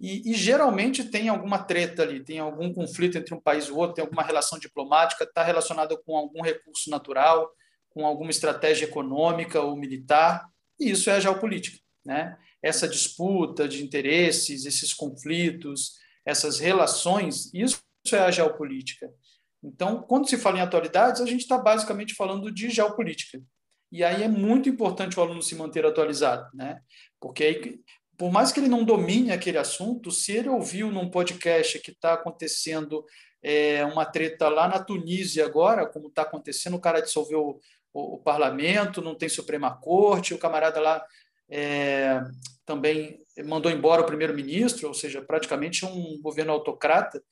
E, 0.00 0.32
e, 0.32 0.34
geralmente 0.34 1.04
tem 1.04 1.28
alguma 1.28 1.58
treta 1.58 2.02
ali, 2.02 2.22
tem 2.22 2.38
algum 2.38 2.72
conflito 2.72 3.16
entre 3.16 3.32
um 3.32 3.40
país 3.40 3.66
e 3.66 3.72
outro, 3.72 3.94
tem 3.94 4.04
alguma 4.04 4.24
relação 4.24 4.58
diplomática, 4.58 5.24
está 5.24 5.42
relacionada 5.42 5.96
com 5.96 6.16
algum 6.16 6.42
recurso 6.42 6.90
natural, 6.90 7.48
com 7.90 8.04
alguma 8.04 8.30
estratégia 8.30 8.86
econômica 8.86 9.60
ou 9.60 9.76
militar, 9.76 10.44
e 10.80 10.90
isso 10.90 11.08
é 11.08 11.14
a 11.14 11.20
geopolítica. 11.20 11.78
Né? 12.04 12.36
Essa 12.60 12.88
disputa 12.88 13.68
de 13.68 13.84
interesses, 13.84 14.66
esses 14.66 14.92
conflitos, 14.92 15.92
essas 16.24 16.58
relações, 16.58 17.52
isso 17.52 17.82
é 18.12 18.18
a 18.18 18.30
geopolítica. 18.30 19.10
Então, 19.62 20.02
quando 20.02 20.28
se 20.28 20.36
fala 20.36 20.58
em 20.58 20.62
atualidades, 20.62 21.20
a 21.20 21.26
gente 21.26 21.40
está 21.40 21.56
basicamente 21.56 22.14
falando 22.14 22.52
de 22.52 22.68
geopolítica. 22.70 23.40
E 23.90 24.02
aí 24.02 24.22
é 24.22 24.28
muito 24.28 24.68
importante 24.68 25.18
o 25.18 25.22
aluno 25.22 25.42
se 25.42 25.54
manter 25.54 25.86
atualizado, 25.86 26.50
né? 26.54 26.80
Porque 27.20 27.44
aí, 27.44 27.80
por 28.16 28.30
mais 28.30 28.52
que 28.52 28.60
ele 28.60 28.68
não 28.68 28.84
domine 28.84 29.32
aquele 29.32 29.56
assunto, 29.56 30.10
se 30.10 30.32
ele 30.32 30.48
ouviu 30.48 30.90
num 30.90 31.10
podcast 31.10 31.78
que 31.78 31.92
está 31.92 32.14
acontecendo 32.14 33.04
é, 33.42 33.84
uma 33.84 34.04
treta 34.04 34.48
lá 34.48 34.66
na 34.66 34.82
Tunísia 34.82 35.46
agora, 35.46 35.86
como 35.86 36.08
está 36.08 36.22
acontecendo, 36.22 36.74
o 36.74 36.80
cara 36.80 37.00
dissolveu 37.00 37.60
o, 37.92 38.16
o, 38.16 38.18
parlamento, 38.18 39.00
não 39.00 39.14
tem 39.14 39.28
Suprema 39.28 39.76
Corte, 39.76 40.34
o 40.34 40.38
camarada 40.38 40.80
lá 40.80 41.04
é, 41.50 42.22
também 42.64 43.20
mandou 43.44 43.70
embora 43.70 44.02
o 44.02 44.06
primeiro-ministro, 44.06 44.88
ou 44.88 44.94
seja, 44.94 45.22
praticamente 45.22 45.84
um 45.84 46.20
governo 46.20 46.52
autocrata. 46.52 47.22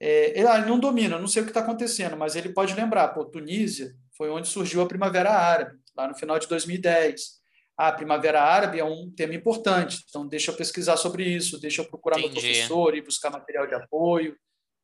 É, 0.00 0.38
ele, 0.38 0.48
ah, 0.48 0.58
não 0.58 0.78
domina, 0.78 1.18
não 1.18 1.28
sei 1.28 1.42
o 1.42 1.44
que 1.44 1.50
está 1.50 1.60
acontecendo, 1.60 2.16
mas 2.16 2.36
ele 2.36 2.50
pode 2.50 2.74
lembrar, 2.74 3.08
pô, 3.08 3.24
Tunísia 3.24 3.94
foi 4.16 4.28
onde 4.30 4.48
surgiu 4.48 4.82
a 4.82 4.86
Primavera 4.86 5.30
Árabe, 5.30 5.78
lá 5.96 6.08
no 6.08 6.14
final 6.14 6.38
de 6.38 6.48
2010 6.48 7.44
a 7.76 7.90
Primavera 7.90 8.40
Árabe 8.40 8.78
é 8.78 8.84
um 8.84 9.10
tema 9.10 9.34
importante, 9.34 10.04
então 10.08 10.26
deixa 10.26 10.50
eu 10.50 10.56
pesquisar 10.56 10.96
sobre 10.96 11.24
isso, 11.24 11.60
deixa 11.60 11.82
eu 11.82 11.86
procurar 11.86 12.18
Entendi. 12.18 12.34
meu 12.34 12.42
professor 12.42 12.96
e 12.96 13.02
buscar 13.02 13.30
material 13.30 13.66
de 13.66 13.74
apoio, 13.74 14.36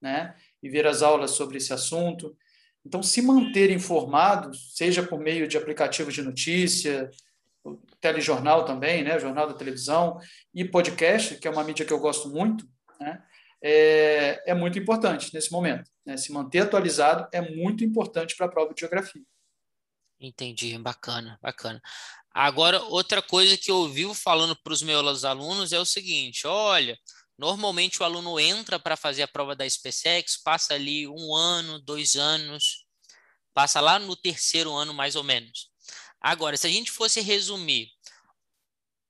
né? 0.03 0.35
E 0.63 0.69
ver 0.69 0.87
as 0.87 1.03
aulas 1.03 1.31
sobre 1.33 1.59
esse 1.59 1.73
assunto. 1.73 2.37
Então, 2.85 3.03
se 3.03 3.23
manter 3.23 3.71
informado, 3.71 4.51
seja 4.57 5.03
por 5.03 5.21
meio 5.21 5.47
de 5.47 5.57
aplicativos 5.57 6.15
de 6.15 6.23
notícia, 6.23 7.09
telejornal 8.01 8.65
também, 8.65 9.03
né? 9.03 9.19
Jornal 9.19 9.47
da 9.47 9.55
televisão 9.55 10.19
e 10.55 10.65
podcast, 10.65 11.37
que 11.37 11.47
é 11.47 11.51
uma 11.51 11.65
mídia 11.65 11.85
que 11.85 11.93
eu 11.93 12.01
gosto 12.01 12.29
muito, 12.29 12.69
né? 13.01 13.23
É, 13.63 14.51
é 14.53 14.55
muito 14.55 14.79
importante 14.79 15.33
nesse 15.35 15.53
momento. 15.53 15.91
Né? 16.05 16.17
Se 16.17 16.33
manter 16.33 16.61
atualizado 16.61 17.29
é 17.33 17.43
muito 17.55 17.85
importante 17.85 18.35
para 18.35 18.47
a 18.47 18.49
prova 18.49 18.73
de 18.73 18.81
geografia. 18.81 19.23
Entendi, 20.19 20.77
bacana, 20.79 21.39
bacana. 21.43 21.81
Agora, 22.33 22.81
outra 22.85 23.21
coisa 23.21 23.57
que 23.57 23.71
eu 23.71 23.77
ouvi 23.77 24.15
falando 24.15 24.57
para 24.63 24.73
os 24.73 24.83
meus 24.83 25.25
alunos 25.25 25.73
é 25.73 25.79
o 25.79 25.85
seguinte: 25.85 26.47
olha, 26.47 26.99
normalmente 27.39 28.01
o 28.01 28.05
aluno 28.05 28.39
entra 28.39 28.79
para 28.79 28.97
fazer 28.97 29.23
a 29.23 29.29
prova 29.29 29.57
da 29.57 29.69
SpaceX, 29.69 30.37
passa 30.37 30.75
ali 30.75 31.09
um 31.09 31.35
ano, 31.35 31.81
dois 31.81 32.17
anos, 32.17 32.87
passa 33.55 33.81
lá 33.81 33.99
no 33.99 34.15
terceiro 34.15 34.73
ano 34.73 34.93
mais 34.93 35.17
ou 35.17 35.25
menos. 35.25 35.70
Agora, 36.21 36.57
se 36.57 36.67
a 36.67 36.71
gente 36.71 36.91
fosse 36.91 37.21
resumir, 37.21 37.89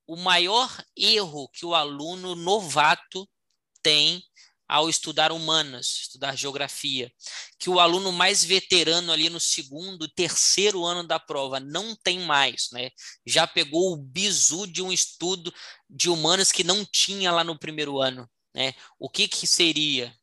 o 0.06 0.16
maior 0.16 0.70
erro 0.96 1.48
que 1.48 1.64
o 1.64 1.74
aluno 1.74 2.34
novato 2.34 3.28
tem 3.82 4.22
ao 4.70 4.88
estudar 4.88 5.32
humanas, 5.32 6.02
estudar 6.02 6.36
geografia, 6.36 7.12
que 7.58 7.68
o 7.68 7.80
aluno 7.80 8.12
mais 8.12 8.44
veterano 8.44 9.10
ali 9.10 9.28
no 9.28 9.40
segundo, 9.40 10.08
terceiro 10.08 10.84
ano 10.84 11.02
da 11.02 11.18
prova 11.18 11.58
não 11.58 11.96
tem 11.96 12.20
mais, 12.20 12.68
né? 12.72 12.90
Já 13.26 13.48
pegou 13.48 13.92
o 13.92 13.96
bizu 13.96 14.68
de 14.68 14.80
um 14.80 14.92
estudo 14.92 15.52
de 15.88 16.08
humanas 16.08 16.52
que 16.52 16.62
não 16.62 16.84
tinha 16.84 17.32
lá 17.32 17.42
no 17.42 17.58
primeiro 17.58 18.00
ano, 18.00 18.30
né? 18.54 18.72
O 18.96 19.08
que 19.08 19.26
que 19.26 19.44
seria? 19.44 20.14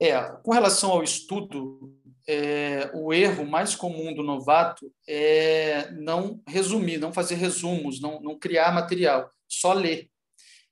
É, 0.00 0.18
com 0.42 0.52
relação 0.52 0.90
ao 0.90 1.04
estudo, 1.04 1.94
é, 2.28 2.90
o 2.94 3.12
erro 3.12 3.44
mais 3.44 3.74
comum 3.74 4.14
do 4.14 4.22
novato 4.22 4.92
é 5.08 5.90
não 5.92 6.40
resumir, 6.46 6.98
não 6.98 7.12
fazer 7.12 7.34
resumos, 7.36 8.00
não, 8.00 8.20
não 8.20 8.38
criar 8.38 8.72
material, 8.72 9.30
só 9.48 9.72
ler 9.72 10.10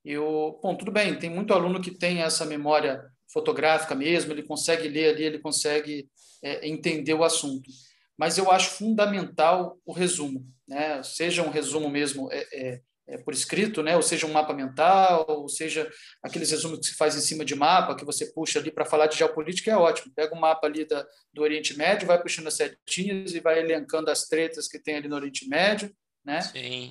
eu, 0.05 0.59
bom, 0.63 0.75
tudo 0.75 0.91
bem, 0.91 1.19
tem 1.19 1.29
muito 1.29 1.53
aluno 1.53 1.81
que 1.81 1.91
tem 1.91 2.23
essa 2.23 2.47
memória 2.47 3.05
fotográfica 3.33 3.95
mesmo, 3.95 4.33
ele 4.33 4.43
consegue 4.43 4.89
ler 4.89 5.15
ali, 5.15 5.25
ele 5.25 5.39
consegue 5.39 6.09
é, 6.43 6.67
entender 6.67 7.15
o 7.15 7.25
assunto. 7.25 7.71
Mas 8.17 8.39
eu 8.39 8.51
acho 8.51 8.71
fundamental 8.71 9.79
o 9.85 9.93
resumo, 9.93 10.47
né? 10.67 11.03
seja 11.03 11.43
um 11.43 11.51
resumo 11.51 11.89
mesmo 11.89 12.29
é, 12.33 12.81
é, 13.11 13.19
por 13.19 13.35
escrito, 13.35 13.83
né? 13.83 13.97
ou 13.97 14.03
seja 14.03 14.27
um 14.27 14.33
mapa 14.33 14.55
mental, 14.55 15.27
ou 15.29 15.49
seja 15.49 15.91
aqueles 16.23 16.51
resumos 16.51 16.79
que 16.79 16.87
se 16.87 16.95
faz 16.95 17.17
em 17.17 17.21
cima 17.21 17.45
de 17.45 17.57
mapa, 17.57 17.97
que 17.97 18.05
você 18.05 18.27
puxa 18.27 18.61
ali 18.61 18.71
para 18.71 18.85
falar 18.85 19.09
de 19.09 19.19
geopolítica, 19.19 19.71
é 19.71 19.77
ótimo. 19.77 20.13
Pega 20.15 20.35
um 20.35 20.39
mapa 20.39 20.67
ali 20.67 20.85
da, 20.85 21.05
do 21.33 21.43
Oriente 21.43 21.77
Médio, 21.77 22.07
vai 22.07 22.23
puxando 22.23 22.47
as 22.47 22.55
setinhas 22.55 23.35
e 23.35 23.41
vai 23.41 23.59
elencando 23.59 24.11
as 24.11 24.27
tretas 24.27 24.69
que 24.69 24.79
tem 24.79 24.95
ali 24.95 25.09
no 25.09 25.17
Oriente 25.17 25.49
Médio, 25.49 25.93
né? 26.25 26.39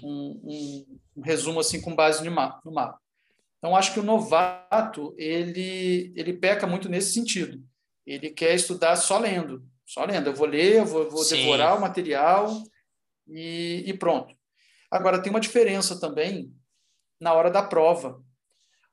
Um, 0.03 0.41
um, 0.43 0.99
um, 1.15 1.21
resumo 1.21 1.61
assim 1.61 1.79
com 1.79 1.95
base 1.95 2.23
no 2.23 2.31
mapa, 2.31 2.59
no 2.65 2.71
mapa. 2.73 2.99
Então 3.57 3.75
acho 3.75 3.93
que 3.93 3.99
o 3.99 4.03
novato 4.03 5.13
ele 5.17 6.11
ele 6.15 6.33
peca 6.33 6.67
muito 6.67 6.89
nesse 6.89 7.13
sentido. 7.13 7.63
Ele 8.05 8.29
quer 8.29 8.55
estudar 8.55 8.95
só 8.97 9.19
lendo, 9.19 9.63
só 9.85 10.03
lendo. 10.03 10.27
Eu 10.27 10.33
vou 10.33 10.47
ler, 10.47 10.77
eu 10.77 10.85
vou, 10.85 11.09
vou 11.09 11.27
devorar 11.27 11.77
o 11.77 11.81
material 11.81 12.51
e, 13.27 13.83
e 13.85 13.93
pronto. 13.93 14.38
Agora 14.91 15.21
tem 15.21 15.29
uma 15.29 15.39
diferença 15.39 15.99
também 15.99 16.53
na 17.19 17.33
hora 17.33 17.51
da 17.51 17.61
prova. 17.61 18.21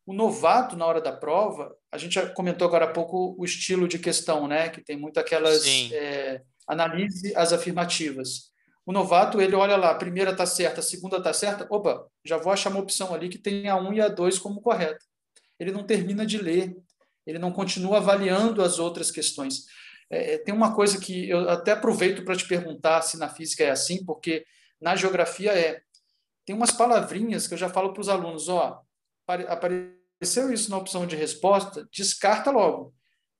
O 0.04 0.12
novato, 0.12 0.76
na 0.76 0.86
hora 0.86 1.00
da 1.00 1.12
prova, 1.12 1.74
a 1.90 1.98
gente 1.98 2.14
já 2.14 2.28
comentou 2.28 2.66
agora 2.66 2.84
há 2.84 2.92
pouco 2.92 3.34
o 3.38 3.44
estilo 3.44 3.88
de 3.88 3.98
questão, 3.98 4.46
né? 4.46 4.68
que 4.68 4.80
tem 4.80 4.96
muito 4.96 5.18
aquelas 5.18 5.66
é, 5.92 6.42
analise 6.66 7.34
as 7.34 7.52
afirmativas. 7.52 8.52
O 8.84 8.92
novato, 8.92 9.40
ele 9.40 9.56
olha 9.56 9.76
lá, 9.76 9.90
a 9.90 9.96
primeira 9.96 10.30
está 10.30 10.46
certa, 10.46 10.78
a 10.78 10.82
segunda 10.82 11.16
está 11.16 11.32
certa, 11.32 11.66
opa, 11.68 12.06
já 12.24 12.36
vou 12.36 12.52
achar 12.52 12.70
uma 12.70 12.78
opção 12.78 13.12
ali 13.12 13.28
que 13.28 13.38
tem 13.38 13.68
a 13.68 13.76
1 13.76 13.94
e 13.94 14.00
a 14.00 14.08
2 14.08 14.38
como 14.38 14.60
correta. 14.60 15.04
Ele 15.58 15.72
não 15.72 15.82
termina 15.82 16.24
de 16.24 16.38
ler, 16.38 16.76
ele 17.26 17.38
não 17.38 17.50
continua 17.50 17.96
avaliando 17.96 18.62
as 18.62 18.78
outras 18.78 19.10
questões. 19.10 19.64
É, 20.08 20.34
é 20.34 20.38
tem 20.38 20.54
uma 20.54 20.72
coisa 20.72 21.00
que 21.00 21.28
eu 21.28 21.50
até 21.50 21.72
aproveito 21.72 22.24
para 22.24 22.36
te 22.36 22.46
perguntar 22.46 23.02
se 23.02 23.18
na 23.18 23.28
física 23.28 23.64
é 23.64 23.70
assim, 23.70 24.04
porque 24.04 24.44
na 24.80 24.94
geografia 24.94 25.52
é. 25.52 25.82
Tem 26.46 26.54
umas 26.54 26.70
palavrinhas 26.70 27.48
que 27.48 27.54
eu 27.54 27.58
já 27.58 27.68
falo 27.68 27.92
para 27.92 28.00
os 28.00 28.08
alunos, 28.08 28.48
ó, 28.48 28.80
apareceu 29.48 30.52
isso 30.52 30.70
na 30.70 30.78
opção 30.78 31.04
de 31.04 31.16
resposta, 31.16 31.86
descarta 31.92 32.52
logo. 32.52 32.94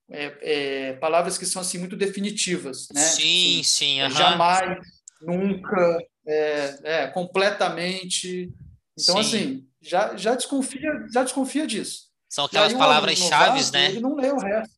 É, 0.09 0.37
é, 0.41 0.93
palavras 0.93 1.37
que 1.37 1.45
são 1.45 1.61
assim 1.61 1.77
muito 1.77 1.95
definitivas, 1.95 2.87
né? 2.93 3.01
Sim, 3.01 3.61
assim, 3.61 3.63
sim. 3.63 4.03
Uhum. 4.03 4.09
Jamais, 4.09 4.79
nunca, 5.21 5.97
é, 6.25 6.79
é, 6.83 7.07
completamente. 7.07 8.53
Então, 8.99 9.15
sim. 9.15 9.19
assim, 9.21 9.67
já, 9.81 10.15
já 10.17 10.35
desconfia, 10.35 10.91
já 11.13 11.23
desconfia 11.23 11.65
disso. 11.65 12.07
São 12.29 12.45
aquelas 12.45 12.73
palavras-chave, 12.73 13.71
né? 13.71 13.85
Ele 13.85 14.01
não 14.01 14.15
lê 14.15 14.31
o 14.31 14.37
resto. 14.37 14.75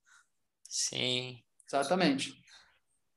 Sim. 0.68 1.40
Exatamente. 1.68 2.34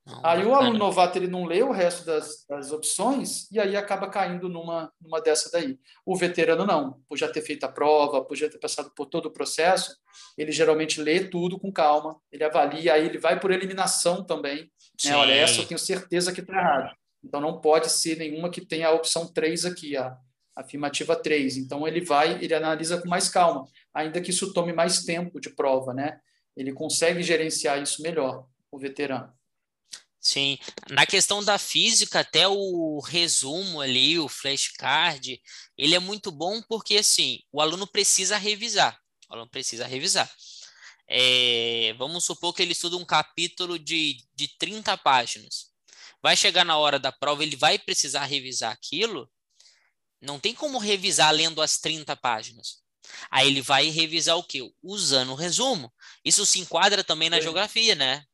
Não, 0.04 0.16
aí 0.25 0.38
bacana. 0.38 0.49
o 0.49 0.54
aluno 0.54 0.78
novato 0.78 1.16
ele 1.16 1.28
não 1.28 1.44
lê 1.44 1.62
o 1.62 1.71
resto 1.71 2.04
das, 2.04 2.44
das 2.49 2.73
opções 2.73 3.49
e 3.52 3.61
aí 3.61 3.76
acaba 3.76 4.09
caindo 4.11 4.49
numa, 4.49 4.92
numa 5.00 5.21
dessa 5.21 5.49
daí. 5.52 5.78
O 6.04 6.16
veterano 6.16 6.66
não, 6.66 7.00
por 7.09 7.16
já 7.16 7.28
ter 7.28 7.42
feito 7.42 7.64
a 7.64 7.68
prova, 7.68 8.25
por 8.25 8.37
já 8.37 8.49
ter 8.49 8.59
passado 8.59 8.90
por 8.97 9.06
todo 9.06 9.26
o 9.26 9.32
processo, 9.32 9.97
ele 10.37 10.50
geralmente 10.50 11.00
lê 11.00 11.28
tudo 11.28 11.59
com 11.59 11.73
calma, 11.73 12.18
ele 12.32 12.42
avalia, 12.42 12.94
aí 12.94 13.06
ele 13.06 13.18
vai 13.18 13.38
por 13.38 13.52
eliminação 13.52 14.25
também. 14.25 14.71
Né? 15.04 15.16
Olha, 15.16 15.32
essa 15.32 15.61
eu 15.61 15.66
tenho 15.66 15.78
certeza 15.78 16.32
que 16.32 16.40
está 16.40 16.54
errado. 16.54 16.97
Então 17.25 17.40
não 17.40 17.61
pode 17.61 17.88
ser 17.88 18.18
nenhuma 18.18 18.50
que 18.50 18.66
tenha 18.66 18.88
a 18.88 18.92
opção 18.92 19.32
3 19.32 19.66
aqui, 19.66 19.97
a 19.97 20.16
afirmativa 20.56 21.14
3. 21.14 21.59
Então 21.59 21.87
ele 21.87 22.00
vai, 22.00 22.42
ele 22.42 22.54
analisa 22.54 23.00
com 23.00 23.09
mais 23.09 23.28
calma, 23.28 23.64
ainda 23.94 24.21
que 24.21 24.30
isso 24.30 24.52
tome 24.52 24.73
mais 24.73 25.04
tempo 25.04 25.40
de 25.40 25.50
prova, 25.50 25.94
né? 25.94 26.18
Ele 26.56 26.73
consegue 26.73 27.23
gerenciar 27.23 27.80
isso 27.80 28.02
melhor, 28.02 28.47
o 28.71 28.78
veterano. 28.78 29.32
Sim, 30.22 30.56
na 30.88 31.04
questão 31.04 31.42
da 31.42 31.58
física, 31.58 32.20
até 32.20 32.46
o 32.46 33.00
resumo 33.00 33.80
ali, 33.80 34.20
o 34.20 34.28
flashcard, 34.28 35.42
ele 35.76 35.96
é 35.96 35.98
muito 35.98 36.30
bom 36.30 36.62
porque, 36.62 36.98
assim, 36.98 37.40
o 37.50 37.60
aluno 37.60 37.88
precisa 37.88 38.36
revisar, 38.36 38.96
o 39.28 39.34
aluno 39.34 39.50
precisa 39.50 39.84
revisar. 39.84 40.32
É, 41.08 41.92
vamos 41.98 42.24
supor 42.24 42.54
que 42.54 42.62
ele 42.62 42.70
estuda 42.70 42.96
um 42.96 43.04
capítulo 43.04 43.76
de, 43.80 44.24
de 44.32 44.46
30 44.58 44.96
páginas. 44.96 45.72
Vai 46.22 46.36
chegar 46.36 46.64
na 46.64 46.78
hora 46.78 47.00
da 47.00 47.10
prova, 47.10 47.42
ele 47.42 47.56
vai 47.56 47.76
precisar 47.76 48.24
revisar 48.24 48.70
aquilo, 48.70 49.28
não 50.20 50.38
tem 50.38 50.54
como 50.54 50.78
revisar 50.78 51.32
lendo 51.32 51.60
as 51.60 51.78
30 51.78 52.14
páginas. 52.14 52.80
Aí 53.28 53.48
ele 53.48 53.60
vai 53.60 53.88
revisar 53.88 54.36
o 54.36 54.44
quê? 54.44 54.60
Usando 54.80 55.32
o 55.32 55.34
resumo. 55.34 55.92
Isso 56.24 56.46
se 56.46 56.61
enquadra 56.61 57.02
também 57.02 57.28
na 57.28 57.38
é. 57.38 57.42
geografia, 57.42 57.96
né? 57.96 58.24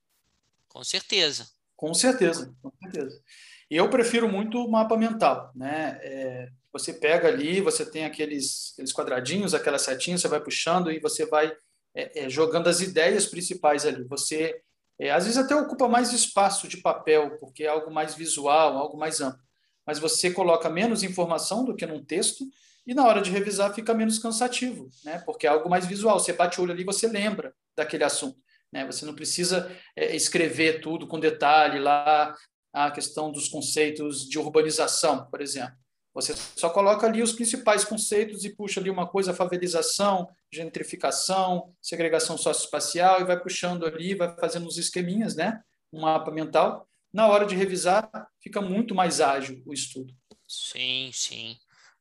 Com 0.68 0.84
certeza. 0.84 1.50
Com 1.78 1.94
certeza, 1.94 2.52
com 2.60 2.72
certeza. 2.82 3.22
Eu 3.70 3.88
prefiro 3.88 4.28
muito 4.28 4.58
o 4.58 4.68
mapa 4.68 4.96
mental, 4.96 5.52
né? 5.54 5.96
É, 6.02 6.48
você 6.72 6.92
pega 6.92 7.28
ali, 7.28 7.60
você 7.60 7.88
tem 7.88 8.04
aqueles, 8.04 8.72
aqueles 8.72 8.92
quadradinhos, 8.92 9.54
aquelas 9.54 9.82
setinhas, 9.82 10.20
você 10.20 10.26
vai 10.26 10.40
puxando 10.40 10.90
e 10.90 10.98
você 10.98 11.24
vai 11.24 11.56
é, 11.94 12.24
é, 12.24 12.28
jogando 12.28 12.66
as 12.66 12.80
ideias 12.80 13.26
principais 13.26 13.86
ali. 13.86 14.02
Você, 14.08 14.60
é, 14.98 15.12
às 15.12 15.22
vezes, 15.22 15.38
até 15.38 15.54
ocupa 15.54 15.86
mais 15.86 16.12
espaço 16.12 16.66
de 16.66 16.78
papel, 16.78 17.38
porque 17.38 17.62
é 17.62 17.68
algo 17.68 17.92
mais 17.92 18.12
visual, 18.16 18.76
algo 18.76 18.98
mais 18.98 19.20
amplo. 19.20 19.40
Mas 19.86 20.00
você 20.00 20.32
coloca 20.32 20.68
menos 20.68 21.04
informação 21.04 21.64
do 21.64 21.76
que 21.76 21.86
num 21.86 22.04
texto 22.04 22.44
e 22.84 22.92
na 22.92 23.06
hora 23.06 23.22
de 23.22 23.30
revisar 23.30 23.72
fica 23.72 23.94
menos 23.94 24.18
cansativo, 24.18 24.90
né? 25.04 25.22
Porque 25.24 25.46
é 25.46 25.50
algo 25.50 25.70
mais 25.70 25.86
visual. 25.86 26.18
Você 26.18 26.32
bate 26.32 26.60
o 26.60 26.64
olho 26.64 26.72
ali, 26.72 26.82
você 26.82 27.06
lembra 27.06 27.54
daquele 27.76 28.02
assunto. 28.02 28.47
Né? 28.72 28.84
Você 28.86 29.04
não 29.04 29.14
precisa 29.14 29.74
é, 29.96 30.14
escrever 30.14 30.80
tudo 30.80 31.06
com 31.06 31.18
detalhe 31.18 31.78
lá, 31.78 32.34
a 32.72 32.90
questão 32.90 33.32
dos 33.32 33.48
conceitos 33.48 34.28
de 34.28 34.38
urbanização, 34.38 35.26
por 35.30 35.40
exemplo. 35.40 35.76
Você 36.14 36.34
só 36.56 36.68
coloca 36.70 37.06
ali 37.06 37.22
os 37.22 37.32
principais 37.32 37.84
conceitos 37.84 38.44
e 38.44 38.54
puxa 38.54 38.80
ali 38.80 38.90
uma 38.90 39.06
coisa, 39.06 39.32
favelização, 39.32 40.28
gentrificação, 40.52 41.72
segregação 41.80 42.36
socioespacial, 42.36 43.20
e 43.20 43.24
vai 43.24 43.38
puxando 43.38 43.86
ali, 43.86 44.14
vai 44.14 44.34
fazendo 44.36 44.66
uns 44.66 44.78
esqueminhas, 44.78 45.36
né? 45.36 45.60
um 45.92 46.00
mapa 46.00 46.30
mental. 46.30 46.88
Na 47.12 47.28
hora 47.28 47.46
de 47.46 47.54
revisar, 47.54 48.10
fica 48.42 48.60
muito 48.60 48.94
mais 48.94 49.20
ágil 49.20 49.62
o 49.64 49.72
estudo. 49.72 50.12
Sim, 50.46 51.10
sim. 51.12 51.56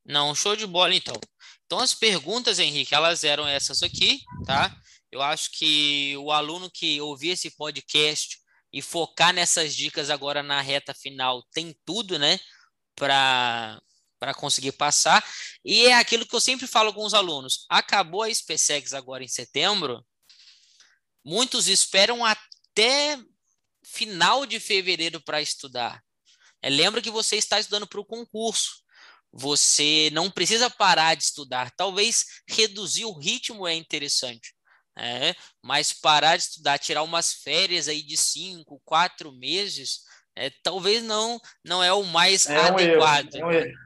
Não, 0.05 0.33
show 0.33 0.55
de 0.55 0.65
bola, 0.65 0.95
então. 0.95 1.15
Então, 1.65 1.79
as 1.79 1.93
perguntas, 1.93 2.59
Henrique, 2.59 2.95
elas 2.95 3.23
eram 3.23 3.47
essas 3.47 3.83
aqui, 3.83 4.21
tá? 4.45 4.75
Eu 5.17 5.23
acho 5.23 5.49
que 5.49 6.15
o 6.17 6.31
aluno 6.31 6.69
que 6.69 7.01
ouvir 7.01 7.29
esse 7.29 7.49
podcast 7.49 8.37
e 8.71 8.83
focar 8.83 9.33
nessas 9.33 9.75
dicas 9.75 10.11
agora 10.11 10.43
na 10.43 10.61
reta 10.61 10.93
final 10.93 11.41
tem 11.51 11.75
tudo, 11.83 12.19
né? 12.19 12.39
Para 12.95 13.81
para 14.19 14.33
conseguir 14.33 14.73
passar. 14.73 15.23
E 15.65 15.85
é 15.87 15.93
aquilo 15.95 16.25
que 16.25 16.35
eu 16.35 16.39
sempre 16.39 16.67
falo 16.67 16.93
com 16.93 17.03
os 17.03 17.15
alunos. 17.15 17.65
Acabou 17.67 18.23
a 18.23 18.33
SpaceX 18.33 18.93
agora 18.93 19.23
em 19.23 19.27
setembro. 19.27 20.05
Muitos 21.23 21.67
esperam 21.67 22.23
até 22.23 23.19
final 23.85 24.45
de 24.45 24.59
fevereiro 24.59 25.19
para 25.21 25.41
estudar. 25.41 26.03
É, 26.61 26.69
lembra 26.69 27.01
que 27.01 27.11
você 27.11 27.37
está 27.37 27.59
estudando 27.59 27.87
para 27.87 27.99
o 27.99 28.05
concurso. 28.05 28.83
Você 29.31 30.09
não 30.13 30.29
precisa 30.29 30.69
parar 30.69 31.15
de 31.15 31.23
estudar. 31.23 31.71
Talvez 31.71 32.25
reduzir 32.47 33.05
o 33.05 33.17
ritmo 33.17 33.67
é 33.67 33.73
interessante. 33.75 34.56
É, 34.99 35.35
mas 35.61 35.93
parar 35.93 36.37
de 36.37 36.43
estudar, 36.43 36.79
tirar 36.79 37.03
umas 37.03 37.33
férias 37.33 37.87
aí 37.87 38.01
de 38.01 38.17
cinco, 38.17 38.81
quatro 38.83 39.31
meses, 39.31 39.99
é, 40.35 40.49
talvez 40.63 41.03
não 41.03 41.39
não 41.63 41.83
é 41.83 41.93
o 41.93 42.03
mais 42.03 42.47
é 42.47 42.57
adequado. 42.57 43.35
Um 43.35 43.39
erro, 43.39 43.41
é, 43.41 43.45
um 43.45 43.51
erro. 43.51 43.77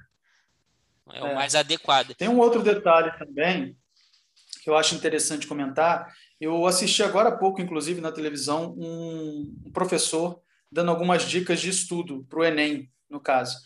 é, 1.11 1.19
é 1.19 1.23
o 1.23 1.35
mais 1.35 1.53
adequado. 1.53 2.15
Tem 2.15 2.29
um 2.29 2.39
outro 2.39 2.63
detalhe 2.63 3.11
também 3.17 3.75
que 4.63 4.69
eu 4.69 4.77
acho 4.77 4.95
interessante 4.95 5.47
comentar. 5.47 6.13
Eu 6.39 6.65
assisti 6.65 7.03
agora 7.03 7.29
há 7.29 7.37
pouco, 7.37 7.61
inclusive, 7.61 7.99
na 7.99 8.11
televisão, 8.11 8.75
um, 8.77 9.53
um 9.65 9.71
professor 9.71 10.41
dando 10.71 10.91
algumas 10.91 11.23
dicas 11.23 11.59
de 11.59 11.69
estudo 11.69 12.25
para 12.29 12.39
o 12.39 12.45
Enem, 12.45 12.89
no 13.09 13.19
caso. 13.19 13.57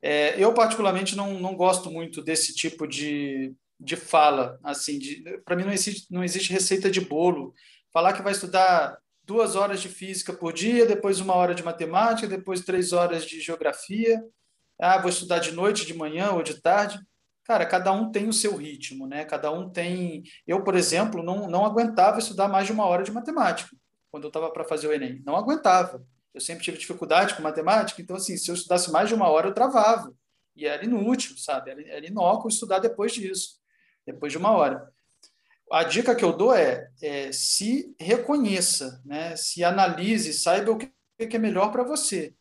É, 0.00 0.34
eu, 0.42 0.54
particularmente, 0.54 1.16
não, 1.16 1.38
não 1.38 1.54
gosto 1.54 1.90
muito 1.90 2.22
desse 2.22 2.54
tipo 2.54 2.86
de, 2.86 3.54
de 3.78 3.96
fala, 3.96 4.58
assim, 4.64 4.98
para 5.44 5.54
mim 5.54 5.64
não 5.64 5.72
existe, 5.72 6.12
não 6.12 6.24
existe 6.24 6.52
receita 6.52 6.90
de 6.90 7.00
bolo. 7.00 7.54
Falar 7.92 8.12
que 8.12 8.22
vai 8.22 8.32
estudar 8.32 8.98
duas 9.22 9.56
horas 9.56 9.80
de 9.80 9.88
física 9.88 10.32
por 10.32 10.52
dia, 10.52 10.86
depois 10.86 11.20
uma 11.20 11.34
hora 11.34 11.54
de 11.54 11.62
matemática, 11.62 12.28
depois 12.28 12.62
três 12.62 12.92
horas 12.92 13.24
de 13.24 13.40
geografia. 13.40 14.22
Ah, 14.80 14.98
vou 14.98 15.10
estudar 15.10 15.38
de 15.38 15.52
noite, 15.52 15.86
de 15.86 15.94
manhã 15.94 16.30
ou 16.32 16.42
de 16.42 16.60
tarde. 16.60 16.98
Cara, 17.44 17.64
cada 17.66 17.92
um 17.92 18.10
tem 18.10 18.28
o 18.28 18.32
seu 18.32 18.56
ritmo, 18.56 19.06
né? 19.06 19.24
Cada 19.24 19.50
um 19.50 19.70
tem. 19.70 20.22
Eu, 20.46 20.64
por 20.64 20.74
exemplo, 20.74 21.22
não, 21.22 21.48
não 21.48 21.64
aguentava 21.64 22.18
estudar 22.18 22.48
mais 22.48 22.66
de 22.66 22.72
uma 22.72 22.86
hora 22.86 23.04
de 23.04 23.12
matemática 23.12 23.70
quando 24.10 24.24
eu 24.24 24.28
estava 24.28 24.50
para 24.50 24.64
fazer 24.64 24.88
o 24.88 24.92
Enem. 24.92 25.22
Não 25.24 25.36
aguentava. 25.36 26.04
Eu 26.32 26.40
sempre 26.40 26.64
tive 26.64 26.78
dificuldade 26.78 27.34
com 27.34 27.42
matemática, 27.42 28.00
então, 28.00 28.16
assim, 28.16 28.36
se 28.36 28.50
eu 28.50 28.54
estudasse 28.54 28.90
mais 28.90 29.08
de 29.08 29.14
uma 29.14 29.28
hora, 29.28 29.48
eu 29.48 29.54
travava. 29.54 30.12
E 30.54 30.66
era 30.66 30.84
inútil, 30.84 31.36
sabe? 31.36 31.70
Era, 31.70 31.82
era 31.88 32.06
inócuo 32.06 32.48
estudar 32.48 32.78
depois 32.78 33.12
disso 33.12 33.56
depois 34.06 34.32
de 34.32 34.38
uma 34.38 34.52
hora. 34.52 34.88
A 35.70 35.82
dica 35.82 36.14
que 36.14 36.24
eu 36.24 36.32
dou 36.32 36.54
é, 36.54 36.88
é 37.02 37.32
se 37.32 37.94
reconheça, 37.98 39.02
né? 39.04 39.34
se 39.34 39.64
analise, 39.64 40.32
saiba 40.32 40.70
o 40.70 40.78
que 40.78 40.90
é 41.18 41.38
melhor 41.38 41.72
para 41.72 41.82
você. 41.82 42.34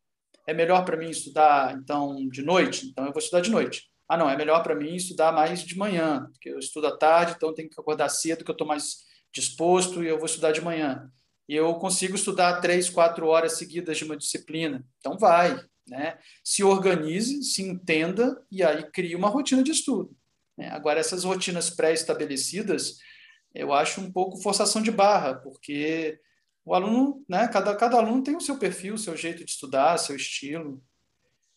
É 0.47 0.53
melhor 0.53 0.85
para 0.85 0.95
mim 0.95 1.09
estudar, 1.09 1.75
então, 1.75 2.15
de 2.29 2.43
noite? 2.43 2.85
Então, 2.87 3.05
eu 3.05 3.11
vou 3.11 3.19
estudar 3.19 3.41
de 3.41 3.49
noite. 3.49 3.89
Ah, 4.07 4.15
não, 4.15 4.29
é 4.29 4.37
melhor 4.37 4.61
para 4.61 4.75
mim 4.75 4.95
estudar 4.95 5.31
mais 5.31 5.63
de 5.63 5.75
manhã, 5.75 6.27
porque 6.31 6.49
eu 6.49 6.59
estudo 6.59 6.85
à 6.85 6.95
tarde, 6.95 7.33
então 7.35 7.53
tenho 7.53 7.67
que 7.67 7.79
acordar 7.79 8.09
cedo, 8.09 8.45
que 8.45 8.51
eu 8.51 8.53
estou 8.53 8.67
mais 8.67 8.97
disposto 9.33 10.03
e 10.03 10.07
eu 10.07 10.17
vou 10.17 10.27
estudar 10.27 10.51
de 10.51 10.61
manhã. 10.61 11.11
E 11.49 11.55
eu 11.55 11.73
consigo 11.75 12.15
estudar 12.15 12.61
três, 12.61 12.89
quatro 12.89 13.27
horas 13.27 13.53
seguidas 13.53 13.97
de 13.97 14.03
uma 14.03 14.15
disciplina. 14.15 14.85
Então, 14.99 15.17
vai, 15.17 15.59
né? 15.87 16.17
Se 16.43 16.63
organize, 16.63 17.43
se 17.43 17.63
entenda 17.63 18.39
e 18.51 18.63
aí 18.63 18.83
crie 18.91 19.15
uma 19.15 19.29
rotina 19.29 19.63
de 19.63 19.71
estudo. 19.71 20.15
Né? 20.57 20.69
Agora, 20.69 20.99
essas 20.99 21.23
rotinas 21.23 21.69
pré-estabelecidas, 21.69 22.97
eu 23.53 23.73
acho 23.73 24.01
um 24.01 24.11
pouco 24.11 24.41
forçação 24.41 24.81
de 24.81 24.91
barra, 24.91 25.35
porque 25.35 26.19
o 26.63 26.73
aluno, 26.73 27.23
né, 27.29 27.47
cada, 27.47 27.75
cada 27.75 27.97
aluno 27.97 28.23
tem 28.23 28.35
o 28.35 28.41
seu 28.41 28.57
perfil, 28.57 28.95
o 28.95 28.99
seu 28.99 29.15
jeito 29.15 29.45
de 29.45 29.51
estudar, 29.51 29.97
seu 29.97 30.15
estilo, 30.15 30.83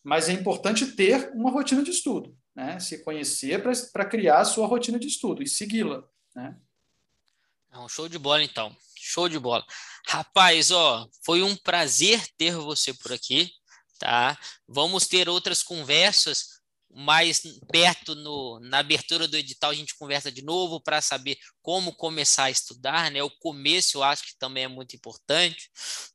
mas 0.03 0.29
é 0.29 0.33
importante 0.33 0.87
ter 0.93 1.31
uma 1.35 1.51
rotina 1.51 1.83
de 1.83 1.91
estudo, 1.91 2.37
né? 2.55 2.79
se 2.79 3.03
conhecer 3.03 3.63
para 3.93 4.05
criar 4.05 4.41
a 4.41 4.45
sua 4.45 4.67
rotina 4.67 4.99
de 4.99 5.07
estudo 5.07 5.43
e 5.43 5.49
segui-la. 5.49 6.03
Né? 6.35 6.57
Um 7.75 7.89
show 7.89 8.09
de 8.09 8.19
bola, 8.19 8.43
então. 8.43 8.75
Show 8.97 9.29
de 9.29 9.39
bola. 9.39 9.65
Rapaz, 10.07 10.71
ó, 10.71 11.09
foi 11.25 11.43
um 11.43 11.55
prazer 11.57 12.27
ter 12.37 12.53
você 12.53 12.95
por 12.95 13.13
aqui, 13.13 13.51
tá? 13.99 14.39
Vamos 14.67 15.07
ter 15.07 15.29
outras 15.29 15.63
conversas 15.63 16.58
mais 17.01 17.43
perto 17.71 18.17
no, 18.17 18.59
na 18.59 18.79
abertura 18.81 19.29
do 19.29 19.37
edital 19.37 19.71
a 19.71 19.75
gente 19.75 19.97
conversa 19.97 20.33
de 20.33 20.43
novo 20.43 20.81
para 20.81 21.01
saber 21.01 21.39
como 21.63 21.95
começar 21.95 22.45
a 22.45 22.51
estudar, 22.51 23.09
né? 23.13 23.23
O 23.23 23.31
começo 23.31 23.99
eu 23.99 24.03
acho 24.03 24.25
que 24.25 24.37
também 24.37 24.65
é 24.65 24.69
muito 24.69 24.97
importante. 24.97 25.71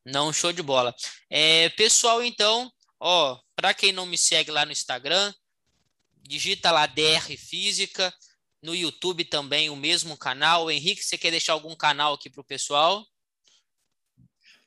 Não, 0.05 0.33
show 0.33 0.51
de 0.51 0.61
bola. 0.61 0.93
É, 1.29 1.69
pessoal, 1.69 2.21
então, 2.21 2.69
ó, 2.99 3.39
para 3.55 3.73
quem 3.73 3.93
não 3.93 4.05
me 4.05 4.17
segue 4.17 4.51
lá 4.51 4.65
no 4.65 4.73
Instagram, 4.73 5.33
digita 6.21 6.69
lá 6.69 6.85
DR 6.85 7.37
Física, 7.37 8.13
no 8.61 8.75
YouTube 8.75 9.23
também 9.23 9.69
o 9.69 9.77
mesmo 9.77 10.17
canal. 10.17 10.69
Henrique, 10.69 11.01
você 11.01 11.17
quer 11.17 11.31
deixar 11.31 11.53
algum 11.53 11.77
canal 11.77 12.15
aqui 12.15 12.29
para 12.29 12.41
o 12.41 12.45
pessoal? 12.45 13.05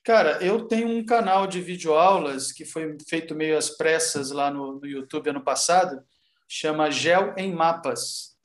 Cara, 0.07 0.39
eu 0.41 0.69
tenho 0.69 0.89
um 0.89 1.05
canal 1.05 1.49
de 1.49 1.61
videoaulas 1.61 2.53
que 2.53 2.65
foi 2.65 2.97
feito 3.09 3.35
meio 3.35 3.59
às 3.59 3.71
pressas 3.71 4.31
lá 4.31 4.53
no, 4.53 4.79
no 4.79 4.87
YouTube 4.87 5.31
ano 5.31 5.43
passado, 5.43 6.01
chama 6.49 6.93
Gel 6.93 7.35
em 7.37 7.53
Mapas. 7.53 8.37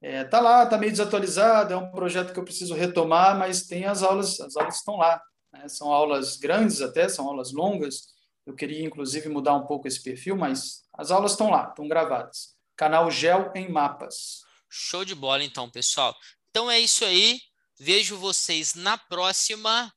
É, 0.00 0.24
tá 0.24 0.40
lá, 0.40 0.64
tá 0.64 0.78
meio 0.78 0.90
desatualizado, 0.90 1.74
é 1.74 1.76
um 1.76 1.90
projeto 1.90 2.32
que 2.32 2.40
eu 2.40 2.44
preciso 2.44 2.72
retomar, 2.72 3.38
mas 3.38 3.66
tem 3.66 3.84
as 3.84 4.02
aulas, 4.02 4.40
as 4.40 4.56
aulas 4.56 4.76
estão 4.76 4.96
lá. 4.96 5.20
Né? 5.52 5.68
São 5.68 5.92
aulas 5.92 6.38
grandes 6.38 6.80
até, 6.80 7.06
são 7.06 7.28
aulas 7.28 7.52
longas. 7.52 8.14
Eu 8.46 8.54
queria, 8.54 8.82
inclusive, 8.82 9.28
mudar 9.28 9.54
um 9.54 9.66
pouco 9.66 9.86
esse 9.86 10.02
perfil, 10.02 10.36
mas 10.36 10.84
as 10.94 11.10
aulas 11.10 11.32
estão 11.32 11.50
lá, 11.50 11.68
estão 11.68 11.86
gravadas. 11.86 12.56
Canal 12.74 13.10
Gel 13.10 13.52
em 13.54 13.70
Mapas. 13.70 14.40
Show 14.70 15.04
de 15.04 15.14
bola, 15.14 15.44
então, 15.44 15.68
pessoal. 15.68 16.16
Então 16.48 16.70
é 16.70 16.80
isso 16.80 17.04
aí. 17.04 17.38
Vejo 17.78 18.16
vocês 18.16 18.74
na 18.74 18.96
próxima. 18.96 19.92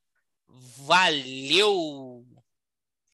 Valeu! 0.86 2.13